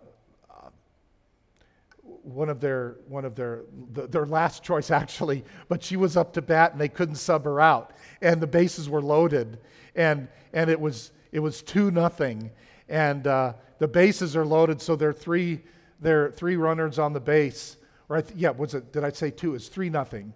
one 2.24 2.50
of 2.50 2.60
their 2.60 2.96
one 3.08 3.24
of 3.24 3.36
their 3.36 3.62
the, 3.94 4.08
their 4.08 4.26
last 4.26 4.63
choice 4.63 4.91
actually, 4.91 5.44
but 5.70 5.84
she 5.84 5.96
was 5.96 6.17
up 6.17 6.34
to 6.34 6.41
bat 6.41 6.72
and 6.72 6.82
they 6.82 6.89
couldn't 6.89 7.15
sub 7.15 7.46
her 7.46 7.62
out, 7.62 7.94
and 8.22 8.41
the 8.41 8.48
bases 8.48 8.89
were 8.89 9.02
loaded, 9.02 9.60
and 9.96 10.28
and 10.54 10.70
it 10.70 10.80
was 10.80 11.12
it 11.32 11.39
was 11.39 11.62
two 11.62 11.91
nothing, 11.91 12.52
and 12.89 13.28
uh, 13.28 13.54
the 13.78 13.88
bases 13.88 14.36
are 14.36 14.46
loaded, 14.46 14.82
so 14.82 14.96
there 14.96 15.10
are 15.10 15.13
three 15.13 15.62
there 16.00 16.26
are 16.26 16.32
three 16.32 16.56
runners 16.56 16.98
on 16.98 17.13
the 17.13 17.20
base. 17.20 17.78
Right? 18.08 18.26
Yeah, 18.36 18.50
was 18.50 18.74
it? 18.74 18.91
Did 18.91 19.04
I 19.04 19.12
say 19.12 19.30
two? 19.32 19.56
It's 19.56 19.67
three 19.67 19.89
nothing, 19.89 20.34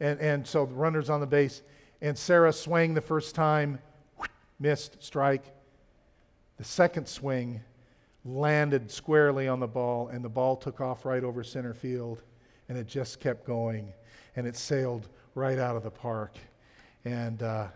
and 0.00 0.18
and 0.20 0.46
so 0.46 0.64
the 0.64 0.74
runners 0.74 1.10
on 1.10 1.20
the 1.20 1.26
base, 1.26 1.62
and 2.00 2.16
Sara 2.16 2.52
swung 2.52 2.94
the 2.94 3.02
first 3.02 3.34
time, 3.34 3.78
missed 4.58 5.02
strike. 5.02 5.44
The 6.62 6.68
second 6.68 7.08
swing 7.08 7.60
landed 8.24 8.88
squarely 8.88 9.48
on 9.48 9.58
the 9.58 9.66
ball, 9.66 10.06
and 10.06 10.24
the 10.24 10.28
ball 10.28 10.54
took 10.54 10.80
off 10.80 11.04
right 11.04 11.24
over 11.24 11.42
center 11.42 11.74
field, 11.74 12.22
and 12.68 12.78
it 12.78 12.86
just 12.86 13.18
kept 13.18 13.44
going, 13.44 13.92
and 14.36 14.46
it 14.46 14.56
sailed 14.56 15.08
right 15.34 15.58
out 15.58 15.74
of 15.74 15.82
the 15.82 15.90
park. 15.90 16.36
And 17.04 17.42
uh, 17.42 17.66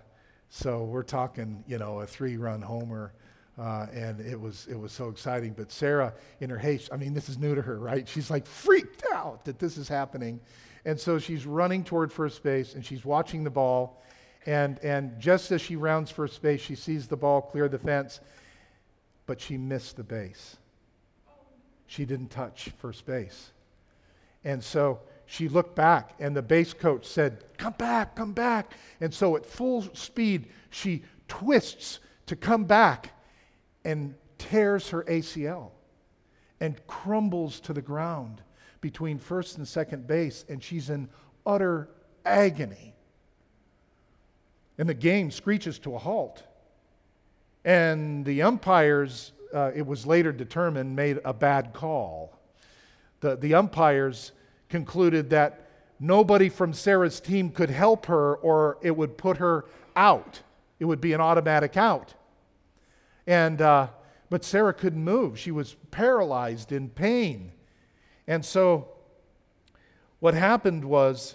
so 0.51 0.85
we're 0.85 1.03
talking, 1.03 1.65
you 1.67 1.79
know, 1.79 1.99
a 1.99 2.07
three 2.07 2.37
run 2.37 2.63
homer. 2.63 3.13
Uh, 3.59 3.89
and 3.93 4.21
it 4.21 4.41
was 4.41 4.69
it 4.71 4.79
was 4.79 4.93
so 4.93 5.09
exciting. 5.09 5.53
But 5.53 5.73
Sara, 5.73 6.15
in 6.39 6.49
her 6.49 6.59
haste, 6.59 6.91
I 6.93 6.97
mean, 6.97 7.13
this 7.13 7.29
is 7.29 7.39
new 7.39 7.57
to 7.57 7.63
her, 7.63 7.81
right? 7.81 8.09
She's 8.09 8.31
like 8.31 8.47
freaked 8.47 9.03
out 9.13 9.45
that 9.47 9.59
this 9.59 9.79
is 9.79 9.89
happening, 9.89 10.39
and 10.85 10.97
so 11.01 11.19
she's 11.19 11.45
running 11.45 11.83
toward 11.83 12.13
first 12.13 12.41
base 12.45 12.77
and 12.77 12.87
she's 12.87 13.05
watching 13.05 13.43
the 13.43 13.51
ball, 13.51 14.01
and 14.47 14.79
and 14.85 15.19
just 15.19 15.51
as 15.51 15.61
she 15.61 15.75
rounds 15.75 16.09
first 16.09 16.41
base, 16.41 16.61
she 16.61 16.77
sees 16.77 17.09
the 17.09 17.17
ball 17.17 17.43
clear 17.43 17.69
the 17.69 17.81
fence, 17.81 18.21
but 19.27 19.41
she 19.41 19.57
missed 19.57 19.97
the 19.97 20.05
base. 20.05 20.57
She 21.87 22.05
didn't 22.05 22.29
touch 22.31 22.71
first 22.79 23.07
base. 23.07 23.53
And 24.45 24.63
so 24.63 25.01
she 25.27 25.49
looked 25.49 25.75
back, 25.75 26.15
and 26.21 26.37
the 26.37 26.43
base 26.43 26.73
coach 26.73 27.07
said, 27.07 27.45
Come 27.59 27.75
back, 27.75 28.15
come 28.15 28.33
back. 28.33 28.73
And 29.01 29.13
so 29.13 29.37
at 29.37 29.45
full 29.45 29.83
speed, 29.95 30.49
she 30.71 31.03
twists 31.29 31.99
to 32.27 32.37
come 32.37 32.65
back 32.65 33.11
and 33.85 34.15
tears 34.39 34.91
her 34.91 35.03
ACL 35.05 35.71
and 36.61 36.85
crumbles 36.87 37.61
to 37.61 37.73
the 37.73 37.83
ground 37.83 38.43
between 38.81 39.19
first 39.19 39.59
and 39.59 39.67
second 39.67 40.07
base, 40.07 40.45
and 40.49 40.63
she's 40.63 40.91
in 40.91 41.09
utter 41.45 41.89
agony. 42.25 42.95
And 44.79 44.89
the 44.89 44.95
game 44.95 45.31
screeches 45.31 45.79
to 45.81 45.95
a 45.95 45.99
halt. 45.99 46.43
And 47.67 48.25
the 48.25 48.43
umpires, 48.43 49.33
uh, 49.53 49.73
it 49.75 49.85
was 49.85 50.07
later 50.07 50.31
determined, 50.31 50.95
made 50.95 51.19
a 51.25 51.35
bad 51.35 51.73
call. 51.73 52.39
The, 53.19 53.35
the 53.35 53.55
umpires 53.55 54.31
concluded 54.69 55.31
that 55.31 55.69
nobody 55.99 56.49
from 56.49 56.73
Sara's 56.73 57.19
team 57.19 57.51
could 57.51 57.71
help 57.71 58.07
her 58.07 58.37
or 58.37 58.79
it 58.83 58.97
would 58.97 59.19
put 59.19 59.39
her 59.39 59.65
out. 59.97 60.43
It 60.79 60.85
would 60.85 61.01
be 61.01 61.13
an 61.13 61.21
automatic 61.21 61.77
out. 61.77 62.15
And, 63.27 63.61
uh, 63.61 63.89
but 64.31 64.45
Sara 64.45 64.73
couldn't 64.73 65.03
move. 65.03 65.37
She 65.37 65.51
was 65.51 65.75
paralyzed 65.91 66.71
in 66.71 66.89
pain. 66.89 67.51
And 68.29 68.45
so 68.45 68.91
what 70.21 70.35
happened 70.35 70.85
was 70.85 71.35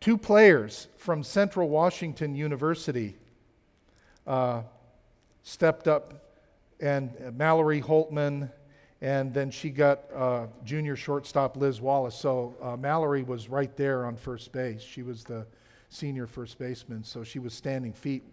two 0.00 0.16
players 0.16 0.88
from 0.96 1.22
Central 1.22 1.68
Washington 1.68 2.34
University 2.34 3.16
uh, 4.26 4.62
stepped 5.44 5.86
up, 5.86 6.14
and 6.80 7.12
Mallory 7.36 7.80
Holtman, 7.80 8.50
and 9.00 9.32
then 9.32 9.50
she 9.50 9.70
got 9.70 10.00
uh, 10.14 10.46
junior 10.64 10.96
shortstop 10.96 11.56
Liz 11.56 11.80
Wallace. 11.80 12.16
So 12.16 12.56
uh, 12.60 12.76
Mallory 12.76 13.22
was 13.22 13.48
right 13.48 13.74
there 13.76 14.06
on 14.06 14.16
first 14.16 14.50
base. 14.50 14.82
She 14.82 15.02
was 15.02 15.22
the 15.22 15.46
senior 15.90 16.26
first 16.26 16.58
baseman, 16.58 17.04
so 17.04 17.22
she 17.22 17.38
was 17.38 17.54
standing 17.54 17.92
feet 17.92 18.24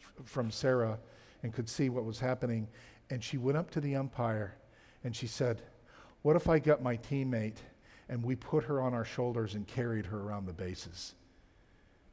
f- 0.00 0.26
from 0.26 0.50
Sara 0.50 0.98
and 1.42 1.52
could 1.52 1.68
see 1.68 1.90
what 1.90 2.04
was 2.04 2.18
happening. 2.18 2.66
And 3.10 3.22
she 3.22 3.36
went 3.36 3.56
up 3.56 3.70
to 3.72 3.80
the 3.80 3.94
umpire 3.94 4.56
and 5.04 5.14
she 5.14 5.26
said, 5.26 5.62
What 6.22 6.34
if 6.34 6.48
I 6.48 6.58
got 6.58 6.82
my 6.82 6.96
teammate 6.96 7.58
and 8.08 8.24
we 8.24 8.34
put 8.34 8.64
her 8.64 8.80
on 8.80 8.94
our 8.94 9.04
shoulders 9.04 9.54
and 9.54 9.66
carried 9.66 10.06
her 10.06 10.20
around 10.20 10.46
the 10.46 10.52
bases? 10.52 11.14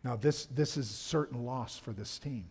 Now, 0.03 0.17
this, 0.17 0.45
this 0.47 0.75
is 0.75 0.89
a 0.89 0.93
certain 0.93 1.45
loss 1.45 1.77
for 1.77 1.93
this 1.93 2.19
team. 2.19 2.45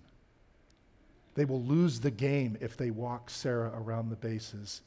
They 1.35 1.45
will 1.45 1.63
lose 1.63 2.01
the 2.01 2.11
game 2.11 2.59
if 2.61 2.77
they 2.77 2.91
walk 2.91 3.31
Sara 3.31 3.73
around 3.75 4.11
the 4.11 4.17
bases, 4.17 4.83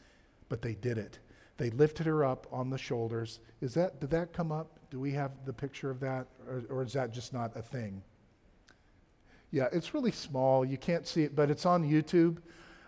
but 0.48 0.62
they 0.62 0.74
did 0.76 0.98
it. 0.98 1.20
They 1.58 1.70
lifted 1.72 2.06
her 2.06 2.24
up 2.24 2.48
on 2.52 2.70
the 2.70 2.78
shoulders. 2.78 3.40
Is 3.62 3.74
that 3.76 4.00
did 4.00 4.10
that 4.12 4.34
come 4.34 4.52
up? 4.52 4.80
Do 4.92 5.00
we 5.00 5.12
have 5.12 5.32
the 5.46 5.54
picture 5.54 5.90
of 5.90 6.00
that, 6.02 6.28
or, 6.48 6.64
or 6.70 6.84
is 6.84 6.94
that 6.94 7.14
just 7.14 7.34
not 7.34 7.56
a 7.56 7.62
thing? 7.62 8.02
Yeah, 9.52 9.68
it's 9.72 9.94
really 9.94 10.12
small. 10.12 10.66
You 10.66 10.78
can't 10.78 11.08
see 11.08 11.24
it, 11.24 11.36
but 11.36 11.50
it's 11.50 11.66
on 11.66 11.90
YouTube. 11.90 12.38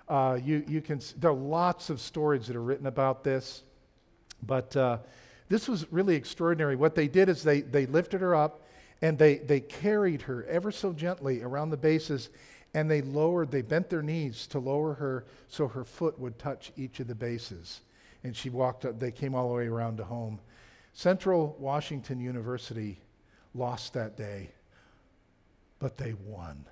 Uh, 0.07 0.37
you 0.43 0.63
you 0.67 0.81
can. 0.81 1.01
There 1.17 1.31
are 1.31 1.33
lots 1.33 1.89
of 1.89 1.99
stories 1.99 2.47
that 2.47 2.55
are 2.55 2.61
written 2.61 2.87
about 2.87 3.23
this, 3.23 3.63
but 4.43 4.75
uh, 4.75 4.97
this 5.49 5.67
was 5.67 5.91
really 5.91 6.15
extraordinary. 6.15 6.75
What 6.75 6.93
they 6.93 7.07
did 7.07 7.29
is 7.29 7.41
they 7.41 7.61
they 7.61 7.85
lifted 7.85 8.21
her 8.21 8.35
up, 8.35 8.67
and 9.01 9.17
they 9.17 9.37
they 9.37 9.61
carried 9.61 10.23
her 10.23 10.43
ever 10.45 10.71
so 10.71 10.93
gently 10.93 11.41
around 11.41 11.69
the 11.69 11.77
bases 11.77 12.29
and 12.73 12.89
they 12.89 13.01
lowered, 13.01 13.51
they 13.51 13.62
bent 13.62 13.89
their 13.89 14.01
knees 14.01 14.47
to 14.47 14.60
lower 14.60 14.93
her 14.95 15.25
so 15.47 15.67
her 15.67 15.84
foot 15.84 16.19
would 16.19 16.38
touch 16.38 16.71
each 16.75 16.99
of 16.99 17.08
the 17.08 17.15
bases. 17.15 17.82
And 18.23 18.36
she 18.36 18.49
walked 18.49 18.86
up, 18.86 18.99
they 18.99 19.12
came 19.12 19.36
all 19.36 19.47
the 19.47 19.56
way 19.56 19.67
around 19.67 19.97
to 19.97 20.03
home. 20.03 20.39
Central 20.93 21.56
Washington 21.60 22.19
University 22.19 22.99
lost 23.53 23.93
that 23.93 24.17
day, 24.17 24.51
but 25.80 25.97
they 25.97 26.13
won. 26.25 26.65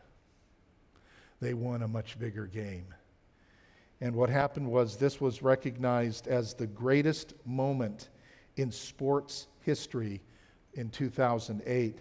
They 1.40 1.54
won 1.54 1.84
a 1.84 1.88
much 1.88 2.18
bigger 2.18 2.48
game. 2.48 2.88
And 4.02 4.16
what 4.16 4.30
happened 4.30 4.70
was 4.70 4.98
this 4.98 5.22
was 5.22 5.42
recognized 5.42 6.28
as 6.28 6.54
the 6.54 6.68
greatest 6.68 7.34
moment 7.46 8.10
in 8.58 8.72
sports 8.72 9.48
history 9.62 10.22
in 10.74 10.90
2008 10.90 12.00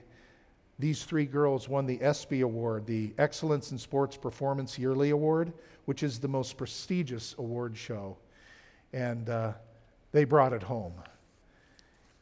these 0.78 1.04
three 1.04 1.26
girls 1.26 1.68
won 1.68 1.87
the 1.87 2.02
ESPY 2.02 2.40
Award, 2.40 2.87
the 2.87 3.12
Excellence 3.18 3.70
in 3.70 3.78
Sports 3.78 4.16
Performance 4.16 4.76
Yearly 4.76 5.10
Award, 5.10 5.52
which 5.84 6.02
is 6.02 6.18
the 6.18 6.28
most 6.28 6.56
prestigious 6.56 7.34
award 7.38 7.76
show. 7.76 8.16
And 8.92 9.28
uh, 9.28 9.52
they 10.10 10.24
brought 10.24 10.52
it 10.52 10.62
home. 10.62 10.94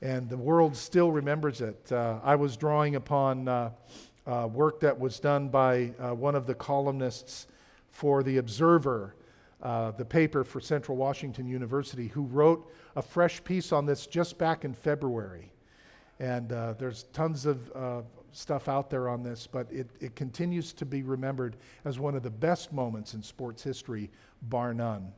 And 0.03 0.29
the 0.29 0.37
world 0.37 0.77
still 0.77 1.11
remembers 1.11 1.61
it. 1.61 1.91
Uh, 1.91 2.19
I 2.23 2.35
was 2.35 2.57
drawing 2.57 2.97
upon 2.97 3.49
uh, 3.49 3.71
uh 4.25 4.49
work 4.53 4.79
that 4.81 4.99
was 4.99 5.19
done 5.19 5.49
by 5.49 5.93
uh, 5.99 6.15
one 6.15 6.35
of 6.35 6.47
the 6.47 6.55
columnists 6.55 7.49
for 7.91 8.23
The 8.23 8.37
Observer, 8.37 9.15
uh, 9.63 9.93
the 9.93 10.05
paper 10.05 10.45
for 10.45 10.61
Central 10.61 10.97
Washington 10.97 11.47
University, 11.47 12.09
who 12.09 12.23
wrote 12.25 12.71
a 12.97 13.03
fresh 13.03 13.43
piece 13.45 13.73
on 13.73 13.87
this 13.87 14.07
just 14.07 14.39
back 14.39 14.65
in 14.65 14.75
February. 14.75 15.51
And 16.21 16.51
there's 16.51 17.05
tons 17.13 17.47
of 17.47 18.05
stuff 18.33 18.69
out 18.69 18.91
there 18.91 19.09
on 19.09 19.23
this, 19.23 19.47
but 19.47 19.71
it, 19.71 19.89
it 20.01 20.17
continues 20.17 20.73
to 20.73 20.87
be 20.87 21.03
remembered 21.03 21.57
as 21.85 21.99
one 21.99 22.15
of 22.15 22.23
the 22.23 22.31
best 22.31 22.73
moments 22.73 23.15
in 23.15 23.23
sports 23.23 23.63
history, 23.63 24.11
bar 24.43 24.75
none. 24.75 25.13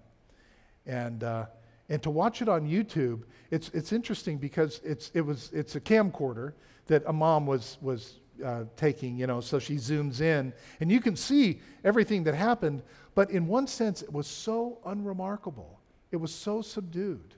And, 0.86 1.24
uh, 1.24 1.46
and 1.88 2.02
to 2.02 2.10
watch 2.10 2.42
it 2.42 2.48
on 2.48 2.68
YouTube, 2.68 3.22
it's, 3.50 3.70
it's 3.70 3.92
interesting 3.92 4.38
because 4.38 4.80
it's, 4.84 5.10
it 5.14 5.20
was, 5.20 5.50
it's 5.52 5.76
a 5.76 5.80
camcorder 5.80 6.52
that 6.86 7.02
a 7.06 7.12
mom 7.12 7.46
was, 7.46 7.78
was 7.80 8.20
uh, 8.44 8.64
taking, 8.76 9.16
you 9.16 9.26
know, 9.26 9.40
so 9.40 9.58
she 9.58 9.74
zooms 9.74 10.20
in, 10.20 10.52
and 10.80 10.90
you 10.90 11.00
can 11.00 11.16
see 11.16 11.60
everything 11.84 12.24
that 12.24 12.34
happened, 12.34 12.82
but 13.14 13.30
in 13.30 13.46
one 13.46 13.66
sense, 13.66 14.02
it 14.02 14.12
was 14.12 14.26
so 14.26 14.78
unremarkable. 14.84 15.78
It 16.10 16.16
was 16.16 16.34
so 16.34 16.62
subdued. 16.62 17.34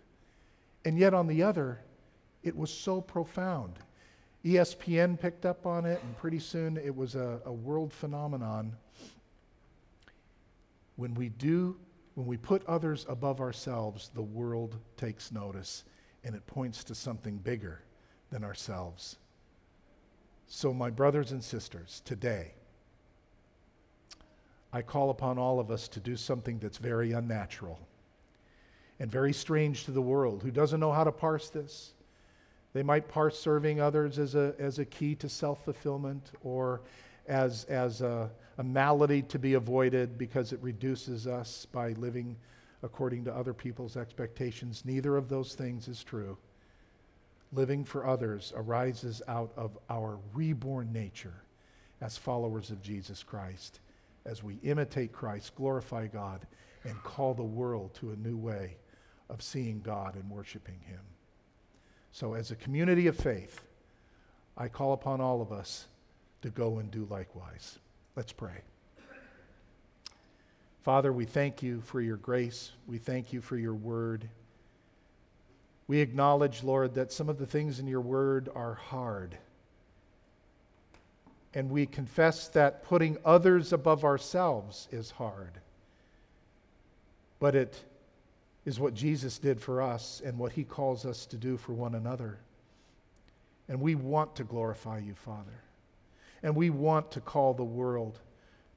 And 0.85 0.99
yet, 0.99 1.15
on 1.15 1.27
the 1.27 1.43
other, 1.43 1.81
it 2.43 2.57
was 2.57 2.71
so 2.71 3.01
profound. 3.01 3.79
ESPN 4.47 5.19
picked 5.19 5.45
up 5.45 5.67
on 5.67 5.85
it, 5.85 6.01
and 6.05 6.17
pretty 6.17 6.39
soon 6.39 6.77
it 6.77 6.95
was 6.95 7.17
a, 7.17 7.41
a 7.45 7.53
world 7.53 7.93
phenomenon. 7.93 8.77
When 10.95 11.15
we 11.15 11.31
do, 11.31 11.77
when 12.15 12.29
we 12.29 12.37
put 12.37 12.65
others 12.67 13.05
above 13.09 13.41
ourselves, 13.41 14.11
the 14.15 14.23
world 14.23 14.79
takes 14.97 15.33
notice 15.33 15.83
and 16.23 16.35
it 16.35 16.47
points 16.47 16.85
to 16.85 16.95
something 16.95 17.39
bigger 17.39 17.83
than 18.31 18.45
ourselves. 18.45 19.17
So, 20.47 20.73
my 20.73 20.91
brothers 20.91 21.33
and 21.33 21.43
sisters, 21.43 22.01
today, 22.05 22.53
I 24.73 24.83
call 24.83 25.11
upon 25.11 25.39
all 25.39 25.59
of 25.59 25.73
us 25.73 25.89
to 25.89 26.01
do 26.01 26.17
something 26.17 26.61
that's 26.61 26.79
very 26.79 27.13
unnatural 27.13 27.81
and 29.01 29.11
very 29.11 29.33
strange 29.33 29.85
to 29.87 29.91
the 29.91 30.03
world 30.03 30.43
who 30.43 30.53
doesn't 30.53 30.79
know 30.79 30.93
how 30.93 31.03
to 31.03 31.13
parse 31.13 31.51
this. 31.51 31.95
They 32.77 32.83
might 32.83 33.09
parse 33.09 33.39
serving 33.39 33.81
others 33.81 34.19
as 34.19 34.35
a, 34.35 34.55
as 34.59 34.79
a 34.79 34.85
key 34.85 35.15
to 35.15 35.31
self 35.31 35.65
fulfillment 35.65 36.33
or 36.43 36.83
as, 37.27 37.65
as 37.71 38.03
a, 38.03 38.31
a 38.59 38.63
malady 38.63 39.23
to 39.23 39.39
be 39.39 39.55
avoided 39.55 40.19
because 40.19 40.53
it 40.53 40.61
reduces 40.61 41.27
us 41.27 41.67
by 41.73 41.93
living 41.93 42.37
according 42.83 43.25
to 43.25 43.35
other 43.35 43.55
people's 43.55 43.97
expectations. 43.97 44.83
Neither 44.85 45.17
of 45.17 45.31
those 45.31 45.55
things 45.55 45.89
is 45.89 46.05
true. 46.05 46.37
Living 47.51 47.83
for 47.83 48.07
others 48.07 48.53
arises 48.55 49.23
out 49.27 49.53
of 49.57 49.79
our 49.89 50.19
reborn 50.35 50.93
nature 50.93 51.45
as 52.03 52.19
followers 52.19 52.71
of 52.71 52.83
Jesus 52.83 53.23
Christ, 53.23 53.81
as 54.27 54.43
we 54.43 54.59
imitate 54.63 55.13
Christ, 55.13 55.55
glorify 55.55 56.09
God, 56.09 56.47
and 56.85 57.03
call 57.03 57.33
the 57.33 57.43
world 57.43 57.95
to 57.95 58.11
a 58.11 58.17
new 58.17 58.37
way 58.37 58.77
of 59.31 59.41
seeing 59.41 59.81
God 59.81 60.15
and 60.15 60.29
worshiping 60.29 60.81
Him. 60.85 61.01
So, 62.17 62.33
as 62.33 62.51
a 62.51 62.57
community 62.57 63.09
of 63.09 63.15
faith, 63.15 63.63
I 64.57 64.69
call 64.69 64.95
upon 64.95 65.21
all 65.21 65.43
of 65.43 65.53
us 65.53 65.87
to 66.41 66.49
go 66.49 66.79
and 66.79 66.91
do 66.91 67.07
likewise. 67.11 67.79
Let's 68.17 68.33
pray. 68.33 68.63
Father, 70.83 71.13
we 71.13 71.27
thank 71.27 71.63
you 71.63 71.83
for 71.83 72.01
your 72.01 72.17
grace. 72.17 72.71
We 72.87 72.97
thank 72.97 73.35
you 73.35 73.43
for 73.43 73.59
your 73.59 73.75
word. 73.75 74.31
We 75.89 76.01
acknowledge, 76.01 76.65
Lord, 76.65 76.95
that 76.95 77.13
some 77.13 77.29
of 77.29 77.37
the 77.37 77.45
things 77.45 77.81
in 77.81 77.87
your 77.87 78.01
word 78.01 78.49
are 78.55 78.77
hard. 78.77 79.37
And 81.53 81.69
we 81.69 81.85
confess 81.85 82.49
that 82.49 82.83
putting 82.83 83.19
others 83.27 83.75
above 83.75 84.07
ourselves 84.07 84.89
is 84.91 85.11
hard. 85.11 85.61
But 87.41 87.55
it 87.55 87.85
is 88.67 88.81
what 88.81 88.93
Jesus 88.93 89.39
did 89.39 89.61
for 89.61 89.81
us 89.81 90.21
and 90.23 90.37
what 90.37 90.53
he 90.53 90.65
calls 90.65 91.07
us 91.07 91.25
to 91.27 91.37
do 91.37 91.57
for 91.57 91.73
one 91.73 91.95
another. 91.95 92.39
And 93.69 93.81
we 93.81 93.95
want 93.95 94.37
to 94.37 94.45
glorify 94.45 94.99
you, 94.99 95.15
Father. 95.15 95.63
And 96.43 96.55
we 96.55 96.71
want 96.71 97.11
to 97.13 97.21
call 97.21 97.55
the 97.55 97.65
world 97.65 98.19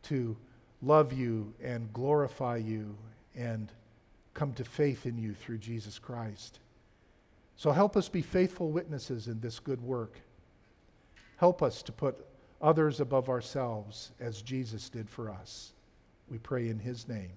to 0.03 0.37
love 0.81 1.11
you 1.11 1.53
and 1.61 1.91
glorify 1.91 2.57
you 2.57 2.95
and 3.35 3.71
come 4.33 4.53
to 4.53 4.63
faith 4.63 5.05
in 5.05 5.17
you 5.17 5.33
through 5.33 5.57
Jesus 5.57 5.99
Christ. 5.99 6.59
So 7.57 7.71
help 7.71 7.97
us 7.97 8.07
be 8.07 8.21
faithful 8.21 8.71
witnesses 8.71 9.27
in 9.27 9.41
this 9.41 9.59
good 9.59 9.81
work. 9.81 10.21
Help 11.37 11.61
us 11.61 11.81
to 11.83 11.91
put 11.91 12.25
others 12.61 12.99
above 12.99 13.27
ourselves 13.27 14.11
as 14.19 14.41
Jesus 14.41 14.87
did 14.87 15.09
for 15.09 15.29
us. 15.29 15.73
We 16.29 16.37
pray 16.37 16.69
in 16.69 16.79
his 16.79 17.07
name. 17.07 17.31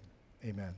Amen. 0.44 0.74